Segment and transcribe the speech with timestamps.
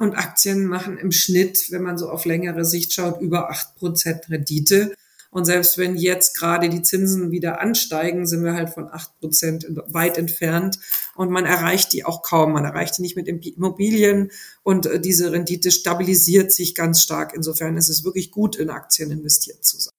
[0.00, 4.30] Und Aktien machen im Schnitt, wenn man so auf längere Sicht schaut, über acht Prozent
[4.30, 4.94] Rendite.
[5.30, 9.66] Und selbst wenn jetzt gerade die Zinsen wieder ansteigen, sind wir halt von acht Prozent
[9.88, 10.78] weit entfernt.
[11.16, 12.54] Und man erreicht die auch kaum.
[12.54, 14.30] Man erreicht die nicht mit Immobilien.
[14.62, 17.34] Und äh, diese Rendite stabilisiert sich ganz stark.
[17.36, 19.92] Insofern ist es wirklich gut, in Aktien investiert zu sein.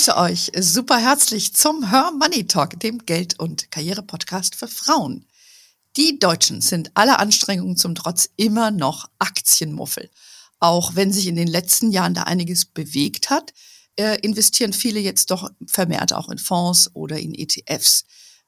[0.00, 5.26] Begrüße euch super herzlich zum Her Money Talk, dem Geld- und Karriere-Podcast für Frauen.
[5.98, 10.08] Die Deutschen sind aller Anstrengungen zum Trotz immer noch Aktienmuffel.
[10.58, 13.52] Auch wenn sich in den letzten Jahren da einiges bewegt hat,
[13.96, 18.06] äh, investieren viele jetzt doch vermehrt auch in Fonds oder in ETFs.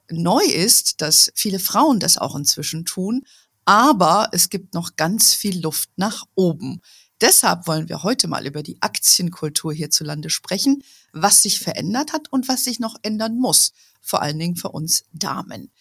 [0.09, 3.27] Neu ist, dass viele Frauen das auch inzwischen tun,
[3.63, 6.81] aber es gibt noch ganz viel Luft nach oben.
[7.21, 12.47] Deshalb wollen wir heute mal über die Aktienkultur hierzulande sprechen, was sich verändert hat und
[12.47, 13.71] was sich noch ändern muss,
[14.01, 15.71] vor allen Dingen für uns Damen.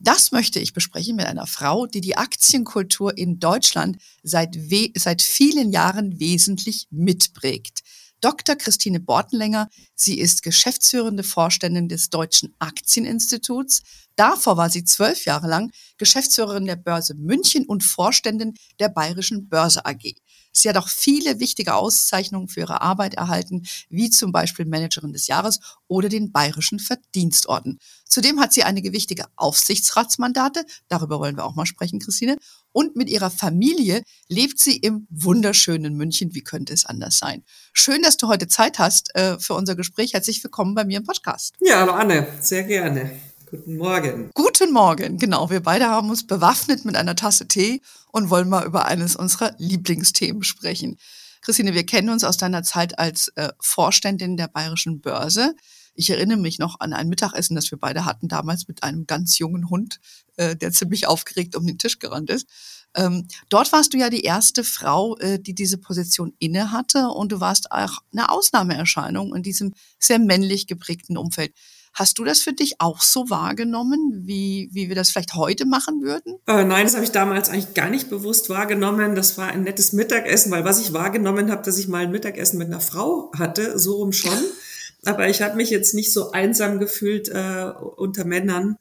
[0.00, 4.56] Das möchte ich besprechen mit einer Frau, die die Aktienkultur in Deutschland seit,
[4.96, 7.82] seit vielen Jahren wesentlich mitprägt.
[8.20, 8.56] Dr.
[8.56, 9.68] Christine Bortenlänger.
[9.94, 13.82] Sie ist geschäftsführende Vorständin des Deutschen Aktieninstituts.
[14.16, 19.84] Davor war sie zwölf Jahre lang Geschäftsführerin der Börse München und Vorständin der Bayerischen Börse
[19.84, 20.14] AG.
[20.52, 25.26] Sie hat auch viele wichtige Auszeichnungen für ihre Arbeit erhalten, wie zum Beispiel Managerin des
[25.26, 27.78] Jahres oder den Bayerischen Verdienstorden.
[28.04, 32.38] Zudem hat sie einige wichtige Aufsichtsratsmandate, darüber wollen wir auch mal sprechen, Christine.
[32.72, 36.34] Und mit ihrer Familie lebt sie im wunderschönen München.
[36.34, 37.44] Wie könnte es anders sein?
[37.72, 40.14] Schön, dass du heute Zeit hast äh, für unser Gespräch.
[40.14, 41.54] Herzlich willkommen bei mir im Podcast.
[41.60, 43.27] Ja, hallo Anne, sehr gerne.
[43.50, 44.30] Guten Morgen.
[44.34, 45.48] Guten Morgen, genau.
[45.48, 47.80] Wir beide haben uns bewaffnet mit einer Tasse Tee
[48.12, 50.98] und wollen mal über eines unserer Lieblingsthemen sprechen.
[51.40, 55.54] Christine, wir kennen uns aus deiner Zeit als äh, Vorständin der Bayerischen Börse.
[55.94, 59.38] Ich erinnere mich noch an ein Mittagessen, das wir beide hatten, damals mit einem ganz
[59.38, 59.98] jungen Hund,
[60.36, 62.46] äh, der ziemlich aufgeregt um den Tisch gerannt ist.
[62.94, 67.32] Ähm, dort warst du ja die erste Frau, äh, die diese Position inne hatte und
[67.32, 71.54] du warst auch eine Ausnahmeerscheinung in diesem sehr männlich geprägten Umfeld.
[71.94, 76.02] Hast du das für dich auch so wahrgenommen, wie, wie wir das vielleicht heute machen
[76.02, 76.34] würden?
[76.46, 79.14] Äh, nein, das habe ich damals eigentlich gar nicht bewusst wahrgenommen.
[79.14, 82.58] Das war ein nettes Mittagessen, weil was ich wahrgenommen habe, dass ich mal ein Mittagessen
[82.58, 84.38] mit einer Frau hatte, so rum schon.
[85.04, 88.76] Aber ich habe mich jetzt nicht so einsam gefühlt äh, unter Männern.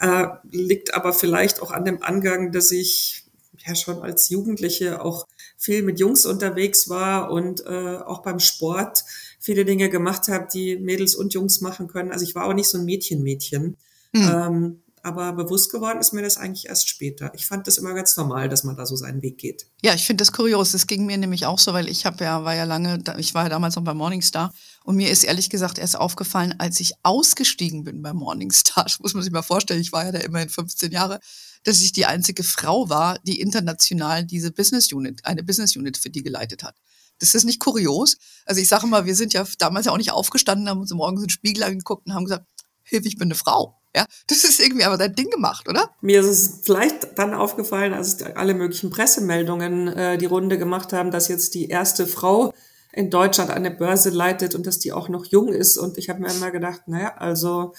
[0.00, 3.24] Äh, liegt aber vielleicht auch an dem Angang, dass ich
[3.66, 5.26] ja schon als Jugendliche auch
[5.58, 9.04] viel mit Jungs unterwegs war und äh, auch beim Sport
[9.40, 12.12] viele Dinge gemacht habe, die Mädels und Jungs machen können.
[12.12, 13.76] Also ich war auch nicht so ein Mädchen-Mädchen.
[14.12, 14.22] Mhm.
[14.22, 17.32] Ähm, aber bewusst geworden ist mir das eigentlich erst später.
[17.34, 19.66] Ich fand das immer ganz normal, dass man da so seinen Weg geht.
[19.82, 20.72] Ja, ich finde das kurios.
[20.72, 23.44] Das ging mir nämlich auch so, weil ich habe ja war ja lange, ich war
[23.44, 24.52] ja damals noch bei Morningstar
[24.84, 28.84] und mir ist ehrlich gesagt erst aufgefallen, als ich ausgestiegen bin bei Morningstar.
[28.88, 29.80] Das muss man sich mal vorstellen.
[29.80, 31.20] Ich war ja da immerhin 15 Jahre
[31.64, 36.10] dass ich die einzige Frau war, die international diese Business Unit, eine Business Unit für
[36.10, 36.74] die geleitet hat.
[37.20, 38.16] Das ist nicht kurios.
[38.46, 41.22] Also ich sage mal, wir sind ja damals ja auch nicht aufgestanden, haben uns morgens
[41.22, 42.46] in den Spiegel angeguckt und haben gesagt,
[42.84, 43.74] Hilfe, ich bin eine Frau.
[43.96, 45.90] Ja, das ist irgendwie aber dein Ding gemacht, oder?
[46.02, 51.10] Mir ist es vielleicht dann aufgefallen, als alle möglichen Pressemeldungen äh, die Runde gemacht haben,
[51.10, 52.52] dass jetzt die erste Frau
[52.92, 55.78] in Deutschland eine Börse leitet und dass die auch noch jung ist.
[55.78, 57.74] Und ich habe mir immer gedacht, naja, also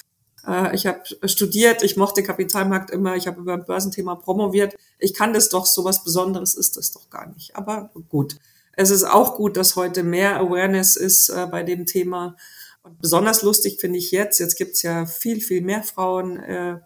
[0.74, 4.76] ich habe studiert, ich mochte Kapitalmarkt immer, ich habe über ein Börsenthema promoviert.
[4.98, 7.56] Ich kann das doch, so was Besonderes ist das doch gar nicht.
[7.56, 8.38] Aber gut.
[8.74, 12.38] Es ist auch gut, dass heute mehr Awareness ist äh, bei dem Thema.
[12.84, 16.80] Und besonders lustig finde ich jetzt, jetzt gibt's ja viel, viel mehr Frauen äh,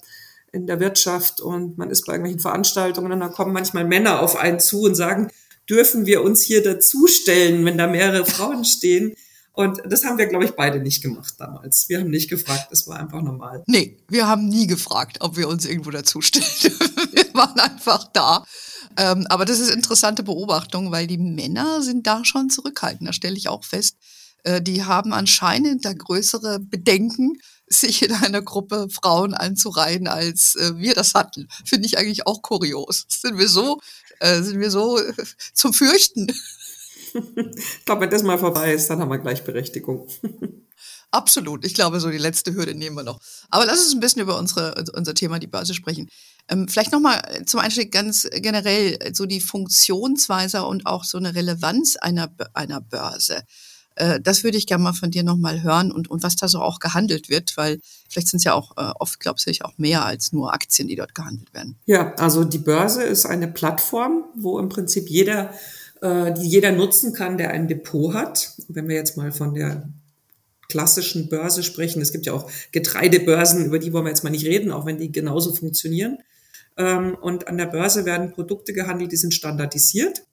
[0.51, 4.35] in der Wirtschaft und man ist bei irgendwelchen Veranstaltungen und dann kommen manchmal Männer auf
[4.35, 5.29] einen zu und sagen,
[5.69, 9.15] dürfen wir uns hier dazustellen, wenn da mehrere Frauen stehen?
[9.55, 11.87] Und das haben wir, glaube ich, beide nicht gemacht damals.
[11.87, 13.63] Wir haben nicht gefragt, es war einfach normal.
[13.67, 16.45] Nee, wir haben nie gefragt, ob wir uns irgendwo dazustellen.
[17.11, 18.43] wir waren einfach da.
[18.97, 23.07] Ähm, aber das ist interessante Beobachtung, weil die Männer sind da schon zurückhaltend.
[23.07, 23.97] Da stelle ich auch fest,
[24.43, 30.77] äh, die haben anscheinend da größere Bedenken, sich in einer Gruppe Frauen anzureihen, als äh,
[30.77, 31.47] wir das hatten.
[31.65, 33.05] Finde ich eigentlich auch kurios.
[33.07, 33.79] Sind wir so,
[34.19, 35.13] äh, sind wir so äh,
[35.53, 36.27] zum Fürchten?
[37.35, 40.07] ich glaube, wenn das mal vorbei ist, dann haben wir Gleichberechtigung.
[41.11, 41.63] Absolut.
[41.63, 43.19] Ich glaube, so die letzte Hürde nehmen wir noch.
[43.51, 46.09] Aber lass uns ein bisschen über unsere, unser Thema, die Börse, sprechen.
[46.49, 51.97] Ähm, vielleicht nochmal zum Einstieg ganz generell so die Funktionsweise und auch so eine Relevanz
[51.97, 53.43] einer, einer Börse.
[53.95, 56.61] Äh, das würde ich gerne mal von dir nochmal hören und, und was da so
[56.61, 60.05] auch gehandelt wird, weil vielleicht sind es ja auch äh, oft, glaubst du, auch mehr
[60.05, 61.77] als nur Aktien, die dort gehandelt werden.
[61.85, 65.53] Ja, also die Börse ist eine Plattform, wo im Prinzip jeder
[66.03, 68.51] äh, die jeder nutzen kann, der ein Depot hat.
[68.67, 69.89] Wenn wir jetzt mal von der
[70.67, 72.01] klassischen Börse sprechen.
[72.01, 74.97] Es gibt ja auch Getreidebörsen, über die wollen wir jetzt mal nicht reden, auch wenn
[74.97, 76.17] die genauso funktionieren.
[76.77, 80.23] Ähm, und an der Börse werden Produkte gehandelt, die sind standardisiert.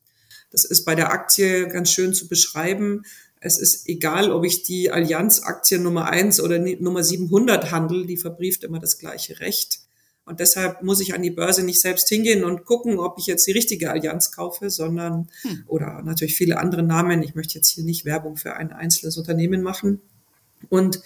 [0.50, 3.02] Das ist bei der Aktie ganz schön zu beschreiben.
[3.40, 8.64] Es ist egal, ob ich die Allianz-Aktie Nummer eins oder Nummer 700 handle, die verbrieft
[8.64, 9.80] immer das gleiche Recht.
[10.30, 13.48] Und deshalb muss ich an die Börse nicht selbst hingehen und gucken, ob ich jetzt
[13.48, 15.64] die richtige Allianz kaufe, sondern hm.
[15.66, 17.24] oder natürlich viele andere Namen.
[17.24, 20.00] Ich möchte jetzt hier nicht Werbung für ein einzelnes Unternehmen machen.
[20.68, 21.02] Und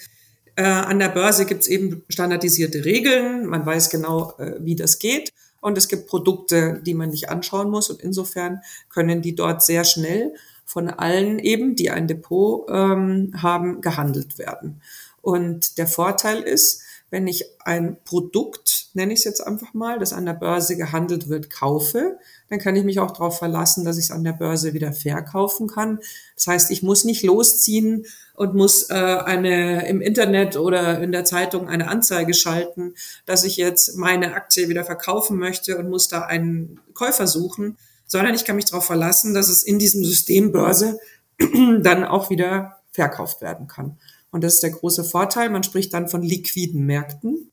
[0.57, 3.47] äh, an der Börse gibt es eben standardisierte Regeln.
[3.47, 5.33] Man weiß genau, äh, wie das geht.
[5.63, 7.89] Und es gibt Produkte, die man nicht anschauen muss.
[7.89, 8.61] Und insofern
[8.91, 10.35] können die dort sehr schnell
[10.67, 14.83] von allen eben, die ein Depot ähm, haben, gehandelt werden.
[15.23, 16.84] Und der Vorteil ist,
[17.15, 21.29] wenn ich ein Produkt, nenne ich es jetzt einfach mal, das an der Börse gehandelt
[21.29, 22.19] wird, kaufe,
[22.49, 25.69] dann kann ich mich auch darauf verlassen, dass ich es an der Börse wieder verkaufen
[25.69, 26.01] kann.
[26.35, 31.25] Das heißt, ich muss nicht losziehen und muss äh, eine im Internet oder in der
[31.25, 32.95] Zeitung eine Anzeige schalten,
[33.27, 37.79] dass ich jetzt meine Aktie wieder verkaufen möchte und muss da einen Käufer suchen,
[38.09, 40.99] sondern ich kann mich darauf verlassen, dass es in diesem System Börse
[41.39, 43.99] dann auch wieder verkauft werden kann.
[44.35, 45.49] Und das ist der große Vorteil.
[45.49, 47.53] Man spricht dann von liquiden Märkten.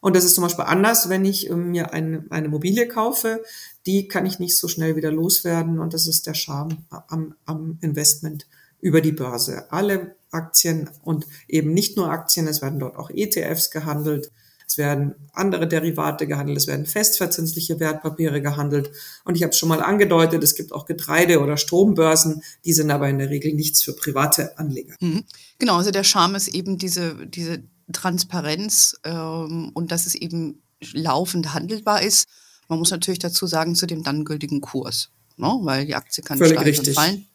[0.00, 3.44] Und das ist zum Beispiel anders, wenn ich ähm, mir eine, eine Immobilie kaufe.
[3.84, 5.78] Die kann ich nicht so schnell wieder loswerden.
[5.80, 8.46] Und das ist der Charme am, am Investment
[8.80, 9.70] über die Börse.
[9.72, 14.32] Alle Aktien und eben nicht nur Aktien, es werden dort auch ETFs gehandelt.
[14.74, 18.90] Es werden andere Derivate gehandelt, es werden festverzinsliche Wertpapiere gehandelt.
[19.24, 22.90] Und ich habe es schon mal angedeutet, es gibt auch Getreide- oder Strombörsen, die sind
[22.90, 24.96] aber in der Regel nichts für private Anleger.
[24.98, 25.22] Mhm.
[25.60, 27.62] Genau, also der Charme ist eben diese, diese
[27.92, 30.60] Transparenz ähm, und dass es eben
[30.92, 32.26] laufend handelbar ist.
[32.66, 35.56] Man muss natürlich dazu sagen, zu dem dann gültigen Kurs, ne?
[35.60, 36.88] weil die Aktie kann Völlig steigen richtig.
[36.88, 37.26] und fallen.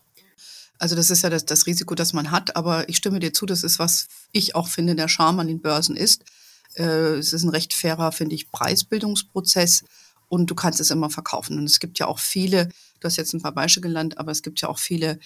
[0.78, 3.46] Also das ist ja das, das Risiko, das man hat, aber ich stimme dir zu,
[3.46, 6.26] das ist, was ich auch finde, der Charme an den Börsen ist
[6.80, 9.84] äh, es ist ein recht fairer, finde ich, Preisbildungsprozess
[10.28, 11.58] und du kannst es immer verkaufen.
[11.58, 14.42] Und es gibt ja auch viele, du hast jetzt ein paar Beispiele genannt, aber es
[14.42, 15.20] gibt ja auch viele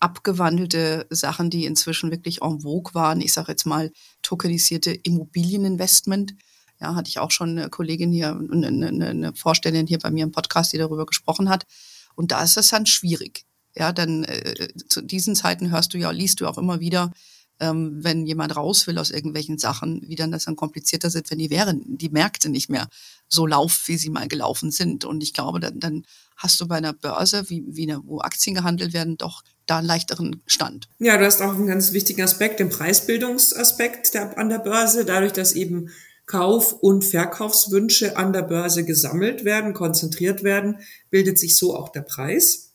[0.00, 3.20] abgewandelte Sachen, die inzwischen wirklich en vogue waren.
[3.20, 3.90] Ich sage jetzt mal
[4.22, 6.34] tokenisierte Immobilieninvestment.
[6.80, 10.22] Ja, hatte ich auch schon eine Kollegin hier, eine, eine, eine Vorstellerin hier bei mir
[10.22, 11.66] im Podcast, die darüber gesprochen hat.
[12.14, 13.44] Und da ist es dann schwierig.
[13.74, 17.12] Ja, dann äh, zu diesen Zeiten hörst du ja, liest du auch immer wieder,
[17.60, 21.38] ähm, wenn jemand raus will aus irgendwelchen Sachen, wie dann das dann komplizierter sind, wenn
[21.38, 22.88] die wären, die Märkte nicht mehr
[23.28, 25.04] so laufen, wie sie mal gelaufen sind.
[25.04, 26.04] Und ich glaube, dann, dann
[26.36, 29.86] hast du bei einer Börse, wie, wie eine, wo Aktien gehandelt werden, doch da einen
[29.86, 30.88] leichteren Stand.
[30.98, 35.32] Ja, du hast auch einen ganz wichtigen Aspekt, den Preisbildungsaspekt der, an der Börse, dadurch,
[35.32, 35.90] dass eben
[36.26, 40.78] Kauf- und Verkaufswünsche an der Börse gesammelt werden, konzentriert werden,
[41.10, 42.72] bildet sich so auch der Preis.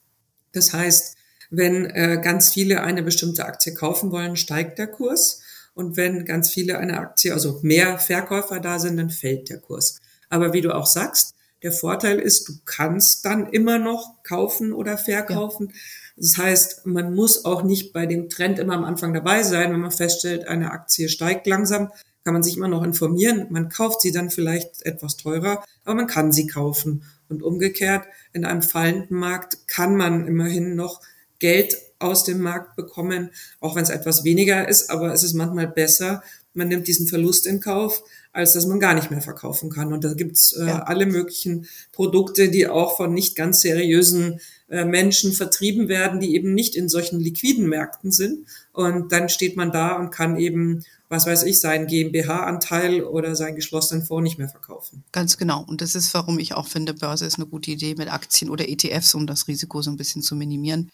[0.54, 1.16] Das heißt,
[1.56, 5.42] wenn äh, ganz viele eine bestimmte Aktie kaufen wollen, steigt der Kurs.
[5.76, 10.00] Und wenn ganz viele eine Aktie, also mehr Verkäufer da sind, dann fällt der Kurs.
[10.30, 14.98] Aber wie du auch sagst, der Vorteil ist, du kannst dann immer noch kaufen oder
[14.98, 15.70] verkaufen.
[15.70, 15.80] Ja.
[16.16, 19.72] Das heißt, man muss auch nicht bei dem Trend immer am Anfang dabei sein.
[19.72, 21.92] Wenn man feststellt, eine Aktie steigt langsam,
[22.24, 23.48] kann man sich immer noch informieren.
[23.50, 27.04] Man kauft sie dann vielleicht etwas teurer, aber man kann sie kaufen.
[27.30, 31.02] Und umgekehrt, in einem fallenden Markt kann man immerhin noch
[31.44, 35.68] Geld aus dem Markt bekommen, auch wenn es etwas weniger ist, aber es ist manchmal
[35.68, 36.24] besser,
[36.54, 38.02] man nimmt diesen Verlust in Kauf,
[38.32, 39.92] als dass man gar nicht mehr verkaufen kann.
[39.92, 40.84] Und da gibt's äh, ja.
[40.84, 44.40] alle möglichen Produkte, die auch von nicht ganz seriösen
[44.70, 48.46] äh, Menschen vertrieben werden, die eben nicht in solchen liquiden Märkten sind.
[48.72, 53.56] Und dann steht man da und kann eben, was weiß ich, seinen GmbH-Anteil oder seinen
[53.56, 55.04] geschlossenen Fonds nicht mehr verkaufen.
[55.12, 55.66] Ganz genau.
[55.68, 58.70] Und das ist, warum ich auch finde, Börse ist eine gute Idee mit Aktien oder
[58.70, 60.92] ETFs, um das Risiko so ein bisschen zu minimieren.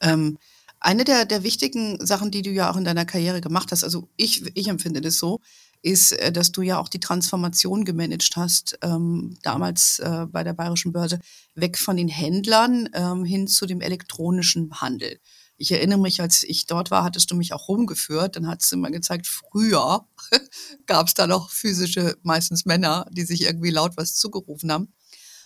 [0.00, 0.38] Ähm,
[0.80, 4.08] eine der, der wichtigen Sachen, die du ja auch in deiner Karriere gemacht hast, also
[4.16, 5.40] ich, ich empfinde das so,
[5.82, 10.54] ist, äh, dass du ja auch die Transformation gemanagt hast, ähm, damals äh, bei der
[10.54, 11.20] Bayerischen Börse,
[11.54, 15.18] weg von den Händlern ähm, hin zu dem elektronischen Handel.
[15.56, 18.36] Ich erinnere mich, als ich dort war, hattest du mich auch rumgeführt.
[18.36, 20.06] Dann hat es immer gezeigt, früher
[20.86, 24.94] gab es da noch physische, meistens Männer, die sich irgendwie laut was zugerufen haben.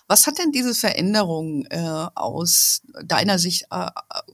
[0.07, 1.79] Was hat denn diese Veränderung äh,
[2.15, 3.89] aus deiner Sicht äh,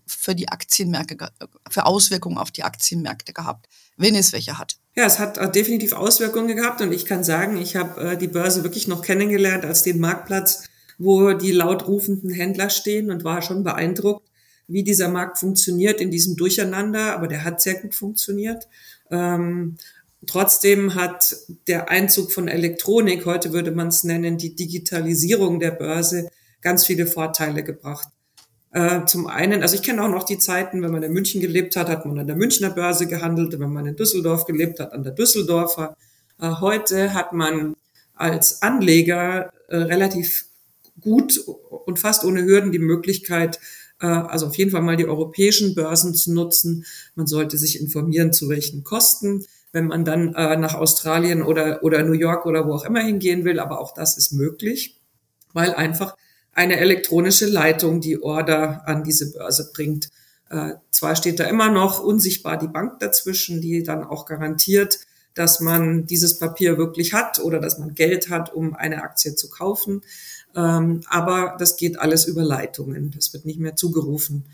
[0.07, 1.17] für die Aktienmärkte,
[1.71, 4.77] für Auswirkungen auf die Aktienmärkte gehabt, wenn es welche hat?
[4.97, 8.27] Ja, es hat äh, definitiv Auswirkungen gehabt und ich kann sagen, ich habe äh, die
[8.27, 10.65] Börse wirklich noch kennengelernt als den Marktplatz,
[10.99, 14.29] wo die laut rufenden Händler stehen und war schon beeindruckt,
[14.67, 18.69] wie dieser Markt funktioniert in diesem Durcheinander, aber der hat sehr gut funktioniert.
[19.11, 19.77] Ähm,
[20.27, 21.35] Trotzdem hat
[21.67, 27.07] der Einzug von Elektronik, heute würde man es nennen, die Digitalisierung der Börse, ganz viele
[27.07, 28.09] Vorteile gebracht.
[28.73, 31.75] Äh, zum einen, also ich kenne auch noch die Zeiten, wenn man in München gelebt
[31.75, 35.03] hat, hat man an der Münchner Börse gehandelt, wenn man in Düsseldorf gelebt hat, an
[35.03, 35.97] der Düsseldorfer.
[36.39, 37.75] Äh, heute hat man
[38.15, 40.45] als Anleger äh, relativ
[41.01, 41.39] gut
[41.87, 43.59] und fast ohne Hürden die Möglichkeit,
[44.01, 46.85] äh, also auf jeden Fall mal die europäischen Börsen zu nutzen.
[47.15, 52.03] Man sollte sich informieren, zu welchen Kosten, wenn man dann äh, nach Australien oder, oder
[52.03, 53.61] New York oder wo auch immer hingehen will.
[53.61, 55.01] Aber auch das ist möglich,
[55.53, 56.17] weil einfach
[56.53, 60.11] eine elektronische Leitung die Order an diese Börse bringt.
[60.51, 64.99] Äh, zwar steht da immer noch unsichtbar die Bank dazwischen, die dann auch garantiert,
[65.35, 69.49] dass man dieses Papier wirklich hat oder dass man Geld hat, um eine Aktie zu
[69.49, 70.03] kaufen.
[70.57, 73.13] Ähm, aber das geht alles über Leitungen.
[73.13, 74.47] Das wird nicht mehr zugerufen.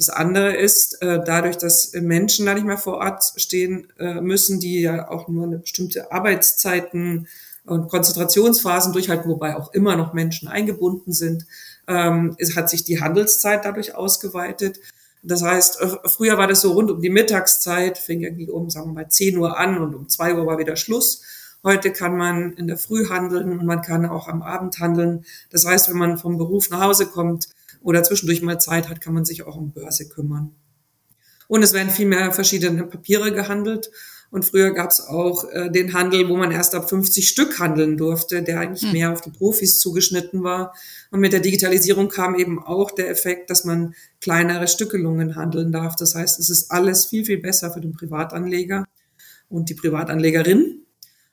[0.00, 4.58] Das andere ist, äh, dadurch, dass Menschen da nicht mehr vor Ort stehen äh, müssen,
[4.58, 7.28] die ja auch nur eine bestimmte Arbeitszeiten
[7.66, 11.44] und Konzentrationsphasen durchhalten, wobei auch immer noch Menschen eingebunden sind,
[11.86, 14.80] ähm, es hat sich die Handelszeit dadurch ausgeweitet.
[15.22, 18.92] Das heißt, äh, früher war das so rund um die Mittagszeit, fing irgendwie um, sagen
[18.92, 21.20] wir mal, 10 Uhr an und um 2 Uhr war wieder Schluss.
[21.62, 25.26] Heute kann man in der Früh handeln und man kann auch am Abend handeln.
[25.50, 29.14] Das heißt, wenn man vom Beruf nach Hause kommt oder zwischendurch mal Zeit hat, kann
[29.14, 30.54] man sich auch um Börse kümmern.
[31.48, 33.90] Und es werden viel mehr verschiedene Papiere gehandelt.
[34.30, 37.96] Und früher gab es auch äh, den Handel, wo man erst ab 50 Stück handeln
[37.96, 38.92] durfte, der eigentlich hm.
[38.92, 40.72] mehr auf die Profis zugeschnitten war.
[41.10, 45.96] Und mit der Digitalisierung kam eben auch der Effekt, dass man kleinere Stückelungen handeln darf.
[45.96, 48.84] Das heißt, es ist alles viel, viel besser für den Privatanleger
[49.48, 50.86] und die Privatanlegerin.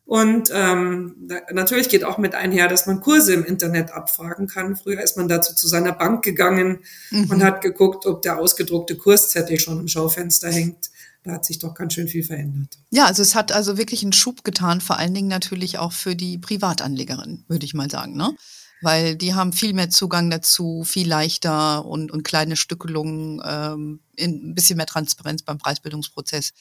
[0.08, 4.78] Und ähm, natürlich geht auch mit einher, dass man Kurse im Internet abfragen kann.
[4.78, 6.80] Früher ist man dazu zu seiner Bank gegangen
[7.12, 7.30] mhm.
[7.30, 10.90] und hat geguckt, ob der ausgedruckte Kurszettel schon im Schaufenster hängt
[11.28, 12.78] da hat sich doch ganz schön viel verändert.
[12.90, 16.16] Ja, also es hat also wirklich einen Schub getan, vor allen Dingen natürlich auch für
[16.16, 18.34] die Privatanlegerin, würde ich mal sagen, ne?
[18.82, 24.52] Weil die haben viel mehr Zugang dazu, viel leichter und, und kleine Stückelungen, ähm, in,
[24.52, 26.54] ein bisschen mehr Transparenz beim Preisbildungsprozess.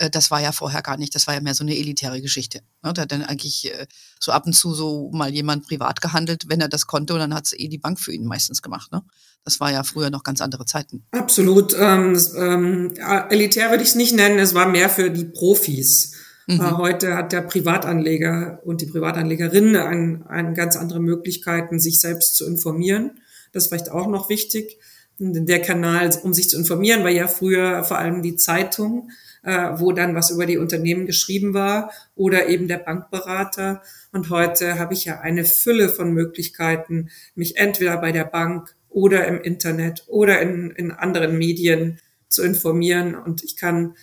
[0.00, 2.60] Äh, das war ja vorher gar nicht, das war ja mehr so eine elitäre Geschichte.
[2.82, 2.92] Ne?
[2.92, 3.86] Da hat dann eigentlich äh,
[4.18, 7.34] so ab und zu so mal jemand privat gehandelt, wenn er das konnte, und dann
[7.34, 8.90] hat es eh die Bank für ihn meistens gemacht.
[8.90, 9.02] Ne?
[9.44, 11.04] Das war ja früher noch ganz andere Zeiten.
[11.12, 11.76] Absolut.
[11.78, 12.94] Ähm, ähm,
[13.28, 16.14] elitär würde ich es nicht nennen, es war mehr für die Profis.
[16.46, 16.60] Mhm.
[16.60, 22.36] Äh, heute hat der Privatanleger und die Privatanlegerin ein, ein ganz andere Möglichkeiten, sich selbst
[22.36, 23.20] zu informieren.
[23.52, 24.78] Das ist vielleicht auch noch wichtig.
[25.18, 29.10] Der Kanal, um sich zu informieren, war ja früher vor allem die Zeitung
[29.42, 33.82] äh, wo dann was über die Unternehmen geschrieben war oder eben der Bankberater.
[34.12, 39.26] Und heute habe ich ja eine Fülle von Möglichkeiten, mich entweder bei der Bank oder
[39.26, 43.14] im Internet oder in, in anderen Medien zu informieren.
[43.14, 43.94] Und ich kann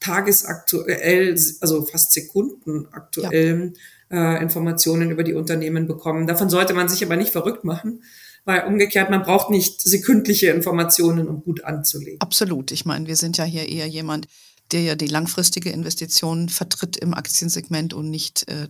[0.00, 3.72] tagesaktuell, also fast sekundenaktuell
[4.10, 4.36] ja.
[4.36, 6.26] äh, Informationen über die Unternehmen bekommen.
[6.26, 8.02] Davon sollte man sich aber nicht verrückt machen,
[8.44, 12.20] weil umgekehrt, man braucht nicht sekündliche Informationen, um gut anzulegen.
[12.20, 12.70] Absolut.
[12.70, 14.28] Ich meine, wir sind ja hier eher jemand,
[14.72, 18.68] der ja die langfristige Investition vertritt im Aktiensegment und nicht äh,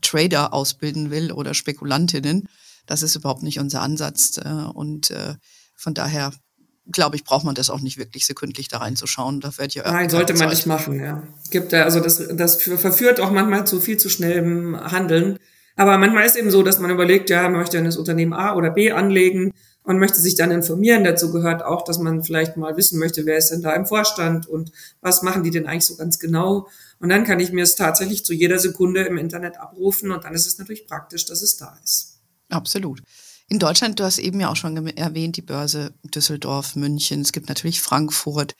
[0.00, 2.48] Trader ausbilden will oder Spekulantinnen.
[2.86, 4.38] Das ist überhaupt nicht unser Ansatz.
[4.38, 5.34] Äh, und äh,
[5.76, 6.32] von daher
[6.92, 9.40] glaube ich, braucht man das auch nicht wirklich sekündlich da reinzuschauen.
[9.40, 11.22] Da wird ja Nein, sollte man nicht machen, ja.
[11.50, 15.38] Gibt da, also das, das verführt auch manchmal zu viel zu schnellem Handeln.
[15.76, 18.54] Aber manchmal ist eben so, dass man überlegt, ja, man möchte in das Unternehmen A
[18.54, 19.52] oder B anlegen
[19.90, 21.02] man möchte sich dann informieren.
[21.02, 24.46] Dazu gehört auch, dass man vielleicht mal wissen möchte, wer ist denn da im Vorstand
[24.46, 24.70] und
[25.00, 26.68] was machen die denn eigentlich so ganz genau.
[27.00, 30.32] Und dann kann ich mir es tatsächlich zu jeder Sekunde im Internet abrufen und dann
[30.32, 32.20] ist es natürlich praktisch, dass es da ist.
[32.50, 33.02] Absolut.
[33.48, 37.48] In Deutschland, du hast eben ja auch schon erwähnt, die Börse Düsseldorf, München, es gibt
[37.48, 38.54] natürlich Frankfurt.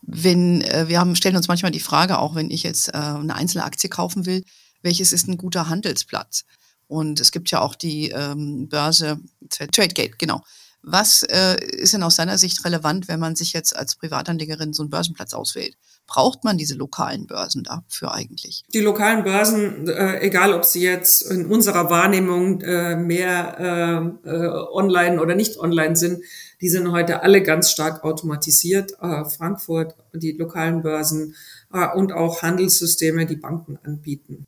[0.00, 3.34] Wenn, äh, wir haben, stellen uns manchmal die Frage, auch wenn ich jetzt äh, eine
[3.34, 4.44] einzelne Aktie kaufen will,
[4.80, 6.46] welches ist ein guter Handelsplatz?
[6.86, 9.20] Und es gibt ja auch die ähm, Börse
[9.50, 10.42] Tradegate, genau.
[10.82, 14.82] Was äh, ist denn aus seiner Sicht relevant, wenn man sich jetzt als Privatanlegerin so
[14.82, 15.76] einen Börsenplatz auswählt?
[16.06, 18.64] Braucht man diese lokalen Börsen dafür eigentlich?
[18.72, 24.48] Die lokalen Börsen, äh, egal ob sie jetzt in unserer Wahrnehmung äh, mehr äh, äh,
[24.72, 26.22] online oder nicht online sind,
[26.62, 28.92] die sind heute alle ganz stark automatisiert.
[29.00, 31.34] Äh, Frankfurt, die lokalen Börsen
[31.72, 34.46] äh, und auch Handelssysteme, die Banken anbieten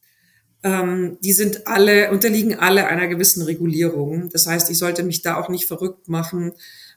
[0.62, 4.30] ähm, die sind alle, unterliegen alle einer gewissen Regulierung.
[4.30, 6.52] Das heißt, ich sollte mich da auch nicht verrückt machen,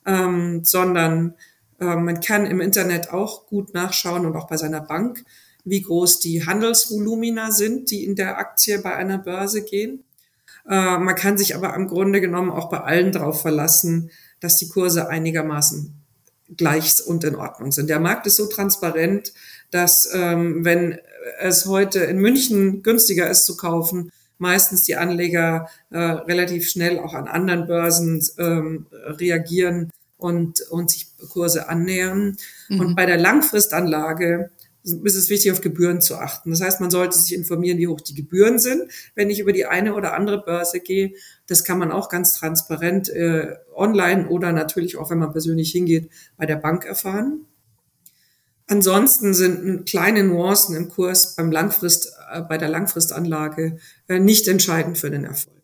[0.05, 1.35] ähm, sondern
[1.79, 5.23] äh, man kann im Internet auch gut nachschauen und auch bei seiner Bank,
[5.63, 10.03] wie groß die Handelsvolumina sind, die in der Aktie bei einer Börse gehen.
[10.69, 14.69] Äh, man kann sich aber im Grunde genommen auch bei allen darauf verlassen, dass die
[14.69, 15.93] Kurse einigermaßen
[16.55, 17.89] gleich und in Ordnung sind.
[17.89, 19.33] Der Markt ist so transparent,
[19.71, 20.99] dass ähm, wenn
[21.39, 27.13] es heute in München günstiger ist zu kaufen, meistens die Anleger äh, relativ schnell auch
[27.13, 32.37] an anderen Börsen ähm, reagieren und, und sich Kurse annähern.
[32.69, 32.79] Mhm.
[32.79, 34.51] Und bei der Langfristanlage
[34.83, 36.51] ist es wichtig, auf Gebühren zu achten.
[36.51, 38.83] Das heißt, man sollte sich informieren, wie hoch die Gebühren sind,
[39.15, 41.13] wenn ich über die eine oder andere Börse gehe.
[41.47, 46.09] Das kann man auch ganz transparent äh, online oder natürlich auch, wenn man persönlich hingeht,
[46.37, 47.45] bei der Bank erfahren.
[48.67, 54.97] Ansonsten sind kleine Nuancen im Kurs beim Langfrist, äh, bei der Langfristanlage äh, nicht entscheidend
[54.97, 55.55] für den Erfolg.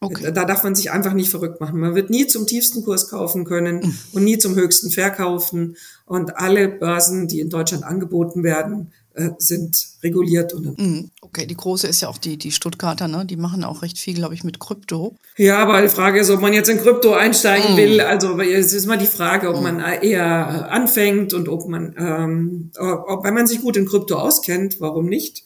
[0.00, 0.30] Okay.
[0.32, 1.80] Da darf man sich einfach nicht verrückt machen.
[1.80, 5.76] Man wird nie zum tiefsten Kurs kaufen können und nie zum höchsten verkaufen.
[6.04, 8.92] Und alle Börsen, die in Deutschland angeboten werden,
[9.38, 10.52] sind reguliert.
[10.52, 11.10] Und mhm.
[11.22, 13.24] okay, die große ist ja auch die, die Stuttgarter, ne?
[13.24, 15.16] Die machen auch recht viel, glaube ich, mit Krypto.
[15.36, 17.76] Ja, aber die Frage ist, ob man jetzt in Krypto einsteigen mm.
[17.76, 18.00] will.
[18.00, 19.62] Also es ist mal die Frage, ob mm.
[19.62, 24.80] man eher anfängt und ob man, ähm, ob, wenn man sich gut in Krypto auskennt,
[24.80, 25.44] warum nicht?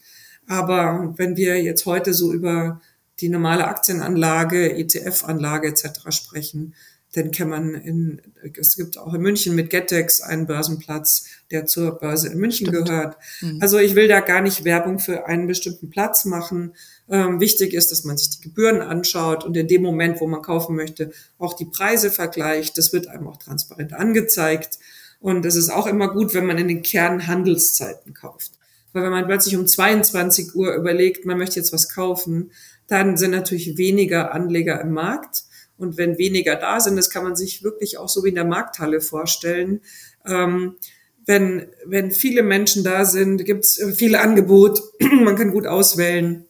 [0.48, 2.80] Aber wenn wir jetzt heute so über
[3.20, 6.10] die normale Aktienanlage, ETF-Anlage etc.
[6.10, 6.74] sprechen,
[7.12, 8.22] dann kann man in,
[8.56, 12.86] es gibt auch in München mit Getex einen Börsenplatz, der zur Börse in München Stimmt.
[12.86, 13.16] gehört.
[13.40, 13.58] Mhm.
[13.60, 16.74] Also ich will da gar nicht Werbung für einen bestimmten Platz machen.
[17.08, 20.42] Ähm, wichtig ist, dass man sich die Gebühren anschaut und in dem Moment, wo man
[20.42, 22.78] kaufen möchte, auch die Preise vergleicht.
[22.78, 24.78] Das wird einem auch transparent angezeigt.
[25.18, 28.52] Und es ist auch immer gut, wenn man in den Kernhandelszeiten kauft.
[28.92, 32.52] Weil wenn man plötzlich um 22 Uhr überlegt, man möchte jetzt was kaufen,
[32.86, 35.44] dann sind natürlich weniger Anleger im Markt.
[35.80, 38.44] Und wenn weniger da sind, das kann man sich wirklich auch so wie in der
[38.44, 39.80] Markthalle vorstellen.
[40.26, 40.76] Ähm,
[41.24, 46.44] wenn, wenn viele Menschen da sind, gibt es viel Angebot, man kann gut auswählen.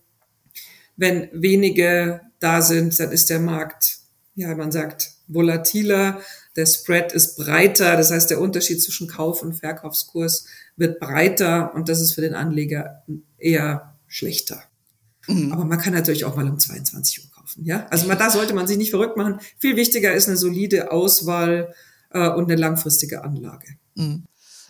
[0.96, 3.98] Wenn wenige da sind, dann ist der Markt,
[4.34, 6.20] ja, man sagt, volatiler,
[6.56, 10.46] der Spread ist breiter, das heißt, der Unterschied zwischen Kauf- und Verkaufskurs
[10.76, 13.04] wird breiter und das ist für den Anleger
[13.38, 14.64] eher schlechter.
[15.28, 15.52] Mhm.
[15.52, 17.64] Aber man kann natürlich auch mal um 22 Uhr kaufen.
[17.64, 19.40] Ja, also man, da sollte man sich nicht verrückt machen.
[19.58, 21.74] Viel wichtiger ist eine solide Auswahl
[22.10, 23.76] äh, und eine langfristige Anlage.
[23.94, 24.24] Mhm.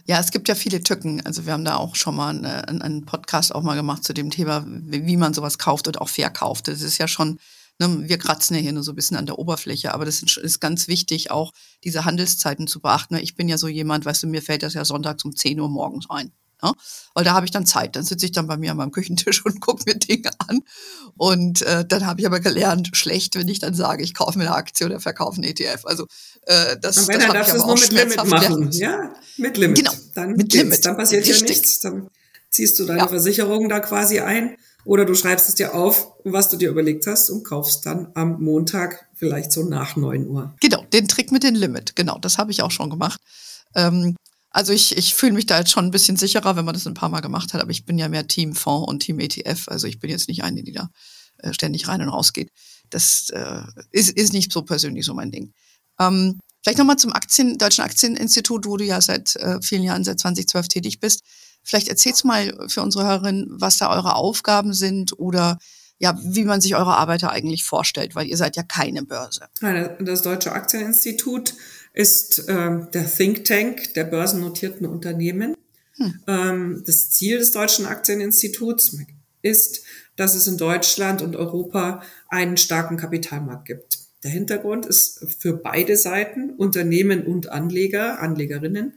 [0.06, 1.24] Ja, es gibt ja viele Tücken.
[1.24, 4.30] Also wir haben da auch schon mal einen, einen Podcast auch mal gemacht zu dem
[4.30, 6.68] Thema, wie man sowas kauft und auch verkauft.
[6.68, 7.38] Das ist ja schon,
[7.78, 10.60] ne, wir kratzen ja hier nur so ein bisschen an der Oberfläche, aber das ist
[10.60, 11.52] ganz wichtig, auch
[11.84, 13.16] diese Handelszeiten zu beachten.
[13.16, 15.68] Ich bin ja so jemand, weißt du, mir fällt das ja sonntags um 10 Uhr
[15.68, 16.32] morgens ein.
[16.62, 16.72] Ja?
[17.14, 17.96] Weil da habe ich dann Zeit.
[17.96, 20.60] Dann sitze ich dann bei mir an meinem Küchentisch und gucke mir Dinge an.
[21.16, 24.44] Und äh, dann habe ich aber gelernt, schlecht, wenn ich dann sage, ich kaufe mir
[24.44, 25.84] eine Aktie oder verkaufe einen ETF.
[25.84, 26.06] Also
[26.42, 28.70] äh, das, und wenn das darfst du es nur mit Limit machen.
[28.70, 28.74] Gelernt.
[28.76, 29.78] Ja, mit Limit.
[29.78, 30.84] Genau, dann mit Limit.
[30.84, 31.40] Dann passiert Richtig.
[31.40, 31.80] ja nichts.
[31.80, 32.08] Dann
[32.50, 33.08] ziehst du deine ja.
[33.08, 34.56] Versicherung da quasi ein.
[34.84, 38.42] Oder du schreibst es dir auf, was du dir überlegt hast und kaufst dann am
[38.42, 40.54] Montag vielleicht so nach neun Uhr.
[40.60, 41.96] Genau, den Trick mit dem Limit.
[41.96, 43.20] Genau, das habe ich auch schon gemacht.
[43.74, 44.16] Ähm,
[44.50, 46.94] also ich, ich fühle mich da jetzt schon ein bisschen sicherer, wenn man das ein
[46.94, 49.68] paar Mal gemacht hat, aber ich bin ja mehr Team Fonds und Team ETF.
[49.68, 50.90] Also ich bin jetzt nicht eine, die da
[51.38, 52.50] äh, ständig rein und raus geht.
[52.90, 55.52] Das äh, ist, ist nicht so persönlich so mein Ding.
[56.00, 60.18] Ähm, vielleicht nochmal zum Aktien, Deutschen Aktieninstitut, wo du ja seit äh, vielen Jahren, seit
[60.18, 61.22] 2012 tätig bist.
[61.62, 65.58] Vielleicht erzählst mal für unsere Hörerinnen, was da eure Aufgaben sind oder
[66.00, 69.48] ja, wie man sich eure Arbeit eigentlich vorstellt, weil ihr seid ja keine Börse.
[70.00, 71.54] Das Deutsche Aktieninstitut
[71.92, 75.56] ist äh, der Think Tank der börsennotierten Unternehmen.
[75.94, 76.20] Hm.
[76.26, 78.96] Ähm, das Ziel des Deutschen Aktieninstituts
[79.42, 79.84] ist,
[80.16, 83.98] dass es in Deutschland und Europa einen starken Kapitalmarkt gibt.
[84.22, 88.92] Der Hintergrund ist für beide Seiten, Unternehmen und Anleger, Anlegerinnen,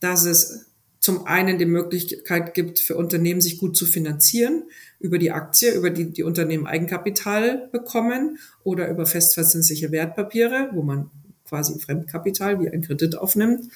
[0.00, 0.66] dass es
[0.98, 4.64] zum einen die Möglichkeit gibt, für Unternehmen sich gut zu finanzieren,
[4.98, 11.10] über die Aktie, über die die Unternehmen Eigenkapital bekommen oder über festverzinsliche Wertpapiere, wo man
[11.48, 13.70] quasi Fremdkapital wie ein Kredit aufnimmt.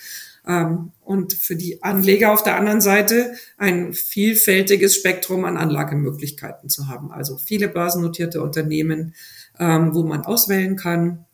[0.47, 6.89] Ähm, und für die Anleger auf der anderen Seite ein vielfältiges Spektrum an Anlagemöglichkeiten zu
[6.89, 7.13] haben.
[7.13, 9.15] Also viele börsennotierte Unternehmen,
[9.59, 11.27] ähm, wo man auswählen kann,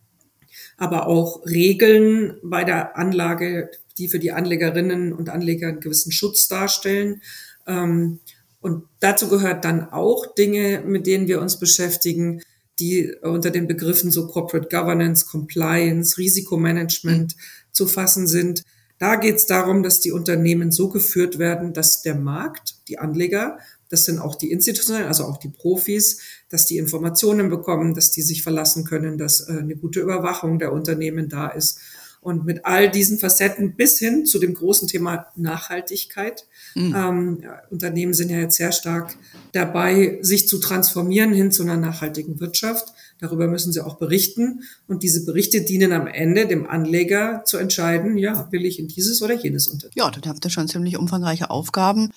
[0.76, 6.48] aber auch Regeln bei der Anlage, die für die Anlegerinnen und Anleger einen gewissen Schutz
[6.48, 7.22] darstellen.
[7.66, 8.20] Ähm,
[8.60, 12.42] und dazu gehört dann auch Dinge, mit denen wir uns beschäftigen,
[12.78, 17.40] die unter den Begriffen so Corporate Governance, Compliance, Risikomanagement mhm.
[17.72, 18.62] zu fassen sind.
[18.98, 23.58] Da geht es darum, dass die Unternehmen so geführt werden, dass der Markt, die Anleger,
[23.88, 28.22] das sind auch die Institutionellen, also auch die Profis, dass die Informationen bekommen, dass die
[28.22, 31.78] sich verlassen können, dass äh, eine gute Überwachung der Unternehmen da ist
[32.26, 36.44] und mit all diesen Facetten bis hin zu dem großen Thema Nachhaltigkeit.
[36.74, 36.94] Mhm.
[36.96, 39.14] Ähm, ja, Unternehmen sind ja jetzt sehr stark
[39.52, 42.88] dabei, sich zu transformieren hin zu einer nachhaltigen Wirtschaft.
[43.20, 44.64] Darüber müssen sie auch berichten.
[44.88, 49.22] Und diese Berichte dienen am Ende dem Anleger zu entscheiden, ja, will ich in dieses
[49.22, 49.94] oder jenes Unternehmen.
[49.94, 52.10] Ja, dann habt ihr schon ziemlich umfangreiche Aufgaben.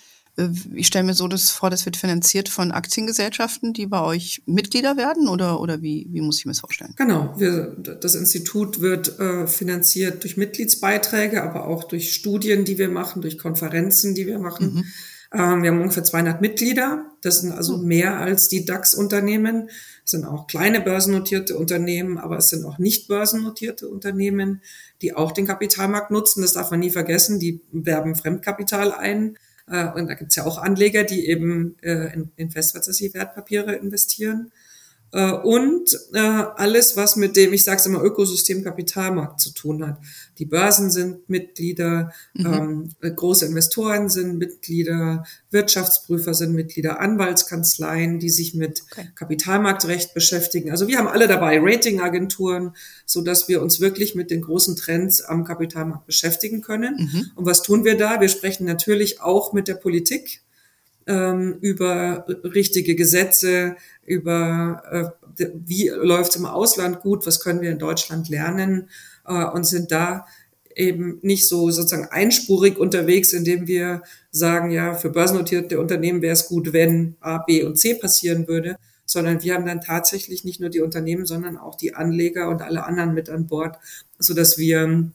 [0.73, 4.97] Ich stelle mir so das vor, das wird finanziert von Aktiengesellschaften, die bei euch Mitglieder
[4.97, 6.93] werden oder, oder wie, wie muss ich mir das vorstellen?
[6.95, 12.89] Genau, wir, das Institut wird äh, finanziert durch Mitgliedsbeiträge, aber auch durch Studien, die wir
[12.89, 14.73] machen, durch Konferenzen, die wir machen.
[14.75, 14.85] Mhm.
[15.31, 17.05] Ähm, wir haben ungefähr 200 Mitglieder.
[17.21, 17.87] Das sind also mhm.
[17.87, 19.69] mehr als die DAX-Unternehmen.
[20.03, 24.61] Es sind auch kleine börsennotierte Unternehmen, aber es sind auch nicht börsennotierte Unternehmen,
[25.01, 26.41] die auch den Kapitalmarkt nutzen.
[26.41, 27.39] Das darf man nie vergessen.
[27.39, 29.37] Die werben Fremdkapital ein
[29.69, 33.75] äh, und da gibt es ja auch Anleger, die eben äh, in, in festverzinsliche Wertpapiere
[33.75, 34.51] investieren.
[35.11, 39.85] Äh, und äh, alles, was mit dem, ich sage es immer, Ökosystem Kapitalmarkt zu tun
[39.85, 39.97] hat.
[40.37, 42.93] Die Börsen sind Mitglieder, mhm.
[43.01, 49.09] ähm, große Investoren sind Mitglieder, Wirtschaftsprüfer sind Mitglieder, Anwaltskanzleien, die sich mit okay.
[49.15, 50.71] Kapitalmarktrecht beschäftigen.
[50.71, 55.21] Also wir haben alle dabei, Ratingagenturen, so dass wir uns wirklich mit den großen Trends
[55.21, 57.09] am Kapitalmarkt beschäftigen können.
[57.11, 57.31] Mhm.
[57.35, 58.21] Und was tun wir da?
[58.21, 60.41] Wir sprechen natürlich auch mit der Politik
[61.09, 67.01] ähm, über richtige Gesetze, über äh, wie läuft es im Ausland?
[67.01, 68.89] Gut, was können wir in Deutschland lernen?
[69.25, 70.27] Äh, und sind da
[70.75, 76.47] eben nicht so sozusagen einspurig unterwegs, indem wir sagen, ja, für börsennotierte Unternehmen wäre es
[76.47, 80.69] gut, wenn A, B und C passieren würde, sondern wir haben dann tatsächlich nicht nur
[80.69, 83.79] die Unternehmen, sondern auch die Anleger und alle anderen mit an Bord,
[84.19, 85.11] so dass wir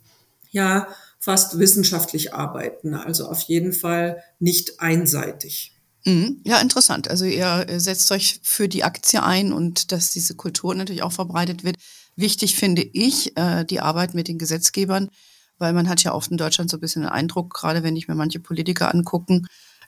[0.50, 0.88] ja
[1.20, 5.73] fast wissenschaftlich arbeiten, also auf jeden Fall nicht einseitig.
[6.06, 6.40] Mhm.
[6.44, 7.08] Ja, interessant.
[7.08, 11.64] Also ihr setzt euch für die Aktie ein und dass diese Kultur natürlich auch verbreitet
[11.64, 11.76] wird.
[12.16, 15.08] Wichtig finde ich äh, die Arbeit mit den Gesetzgebern,
[15.58, 18.06] weil man hat ja oft in Deutschland so ein bisschen den Eindruck, gerade wenn ich
[18.06, 19.46] mir manche Politiker angucken,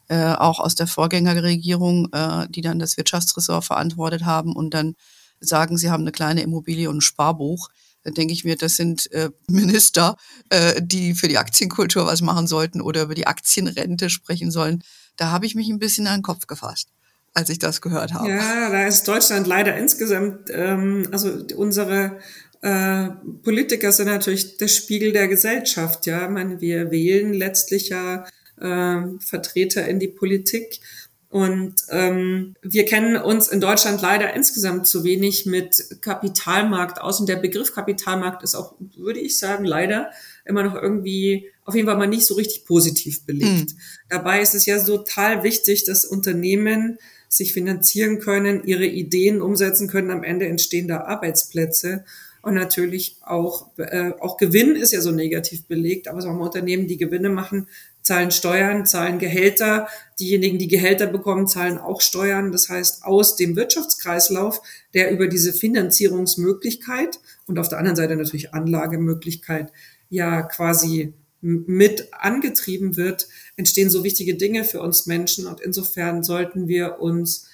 [0.08, 4.94] äh, auch aus der Vorgängerregierung, äh, die dann das Wirtschaftsressort verantwortet haben und dann
[5.40, 7.68] sagen, sie haben eine kleine Immobilie und ein Sparbuch.
[8.04, 10.16] Da denke ich mir, das sind äh, Minister,
[10.48, 14.82] äh, die für die Aktienkultur was machen sollten oder über die Aktienrente sprechen sollen.
[15.16, 16.88] Da habe ich mich ein bisschen an den Kopf gefasst,
[17.34, 18.28] als ich das gehört habe.
[18.28, 22.18] Ja, da ist Deutschland leider insgesamt, ähm, also unsere
[22.62, 23.08] äh,
[23.42, 26.06] Politiker sind natürlich der Spiegel der Gesellschaft.
[26.06, 28.26] Ja, ich meine, wir wählen letztlich ja
[28.60, 30.80] äh, Vertreter in die Politik.
[31.28, 37.20] Und ähm, wir kennen uns in Deutschland leider insgesamt zu wenig mit Kapitalmarkt aus.
[37.20, 40.10] Und der Begriff Kapitalmarkt ist auch, würde ich sagen, leider
[40.46, 43.72] immer noch irgendwie auf jeden Fall mal nicht so richtig positiv belegt.
[43.72, 43.78] Mhm.
[44.08, 50.10] Dabei ist es ja total wichtig, dass Unternehmen sich finanzieren können, ihre Ideen umsetzen können,
[50.10, 52.04] am Ende entstehen da Arbeitsplätze.
[52.40, 56.86] Und natürlich auch, äh, auch Gewinn ist ja so negativ belegt, aber sagen wir Unternehmen,
[56.86, 57.66] die Gewinne machen,
[58.02, 59.88] zahlen Steuern, zahlen Gehälter.
[60.20, 62.52] Diejenigen, die Gehälter bekommen, zahlen auch Steuern.
[62.52, 64.62] Das heißt, aus dem Wirtschaftskreislauf,
[64.94, 69.72] der über diese Finanzierungsmöglichkeit und auf der anderen Seite natürlich Anlagemöglichkeit
[70.08, 75.46] ja quasi mit angetrieben wird, entstehen so wichtige Dinge für uns Menschen.
[75.46, 77.46] Und insofern sollten wir uns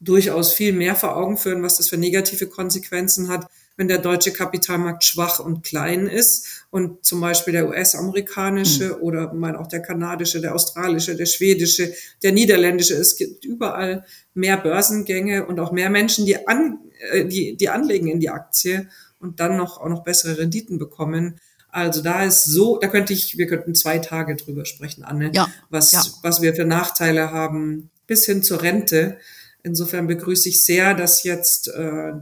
[0.00, 3.46] durchaus viel mehr vor Augen führen, was das für negative Konsequenzen hat,
[3.76, 9.02] wenn der deutsche Kapitalmarkt schwach und klein ist und zum Beispiel der US-amerikanische mhm.
[9.02, 11.92] oder mein auch der kanadische, der australische, der schwedische,
[12.22, 12.94] der niederländische.
[12.94, 16.78] Es gibt überall mehr Börsengänge und auch mehr Menschen, die, an,
[17.10, 21.40] äh, die, die anlegen in die Aktie und dann noch, auch noch bessere Renditen bekommen.
[21.72, 25.48] Also da ist so, da könnte ich, wir könnten zwei Tage drüber sprechen, Anne, ja,
[25.68, 26.04] was, ja.
[26.22, 29.18] was wir für Nachteile haben, bis hin zur Rente.
[29.62, 32.12] Insofern begrüße ich sehr, dass jetzt äh,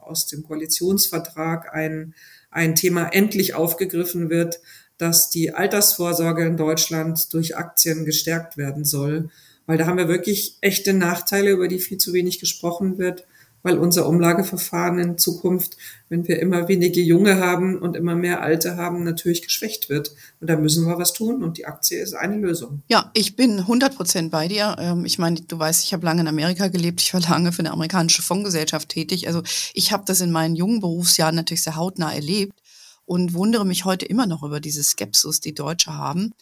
[0.00, 2.14] aus dem Koalitionsvertrag ein,
[2.50, 4.60] ein Thema endlich aufgegriffen wird,
[4.98, 9.30] dass die Altersvorsorge in Deutschland durch Aktien gestärkt werden soll.
[9.66, 13.26] Weil da haben wir wirklich echte Nachteile, über die viel zu wenig gesprochen wird
[13.66, 15.76] weil unser Umlageverfahren in Zukunft,
[16.08, 20.14] wenn wir immer wenige Junge haben und immer mehr Alte haben, natürlich geschwächt wird.
[20.40, 22.82] Und da müssen wir was tun und die Aktie ist eine Lösung.
[22.86, 24.76] Ja, ich bin 100 Prozent bei dir.
[24.78, 27.00] Ähm, ich meine, du weißt, ich habe lange in Amerika gelebt.
[27.00, 29.26] Ich war lange für eine amerikanische Fondsgesellschaft tätig.
[29.26, 29.42] Also
[29.74, 32.62] ich habe das in meinen jungen Berufsjahren natürlich sehr hautnah erlebt
[33.04, 36.34] und wundere mich heute immer noch über diese Skepsis, die Deutsche haben.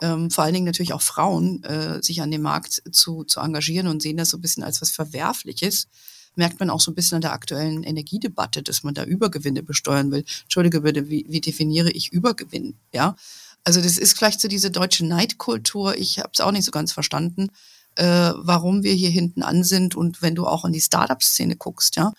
[0.00, 3.86] Ähm, vor allen Dingen natürlich auch Frauen, äh, sich an dem Markt zu, zu engagieren
[3.86, 5.86] und sehen das so ein bisschen als was Verwerfliches
[6.34, 10.10] merkt man auch so ein bisschen an der aktuellen Energiedebatte, dass man da Übergewinne besteuern
[10.10, 10.24] will.
[10.42, 12.76] Entschuldige bitte, wie, wie definiere ich Übergewinn?
[12.92, 13.16] Ja,
[13.64, 15.96] also das ist vielleicht so diese deutsche Neidkultur.
[15.96, 17.48] Ich habe es auch nicht so ganz verstanden,
[17.96, 19.94] äh, warum wir hier hinten an sind.
[19.94, 22.12] Und wenn du auch in die Startup-Szene guckst, ja,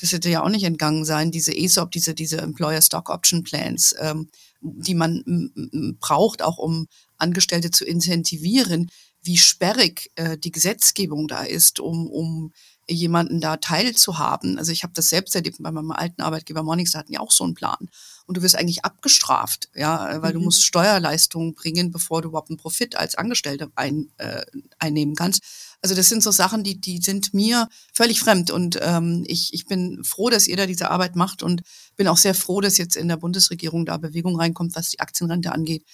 [0.00, 3.94] das hätte ja auch nicht entgangen sein, diese ESOP, diese, diese Employer Stock Option Plans,
[4.00, 4.28] ähm,
[4.62, 6.86] die man braucht, auch um
[7.18, 8.90] Angestellte zu incentivieren,
[9.22, 12.52] wie sperrig äh, die Gesetzgebung da ist, um, um
[12.90, 14.58] jemanden da teilzuhaben.
[14.58, 17.44] Also ich habe das selbst erlebt bei meinem alten Arbeitgeber Morningstar hatten ja auch so
[17.44, 17.88] einen Plan.
[18.26, 20.38] Und du wirst eigentlich abgestraft, ja, weil mhm.
[20.38, 24.42] du musst Steuerleistungen bringen, bevor du überhaupt einen Profit als Angestellte ein, äh,
[24.78, 25.42] einnehmen kannst.
[25.82, 28.50] Also das sind so Sachen, die, die sind mir völlig fremd.
[28.50, 31.62] Und ähm, ich, ich bin froh, dass ihr da diese Arbeit macht und
[31.96, 35.52] bin auch sehr froh, dass jetzt in der Bundesregierung da Bewegung reinkommt, was die Aktienrente
[35.52, 35.84] angeht.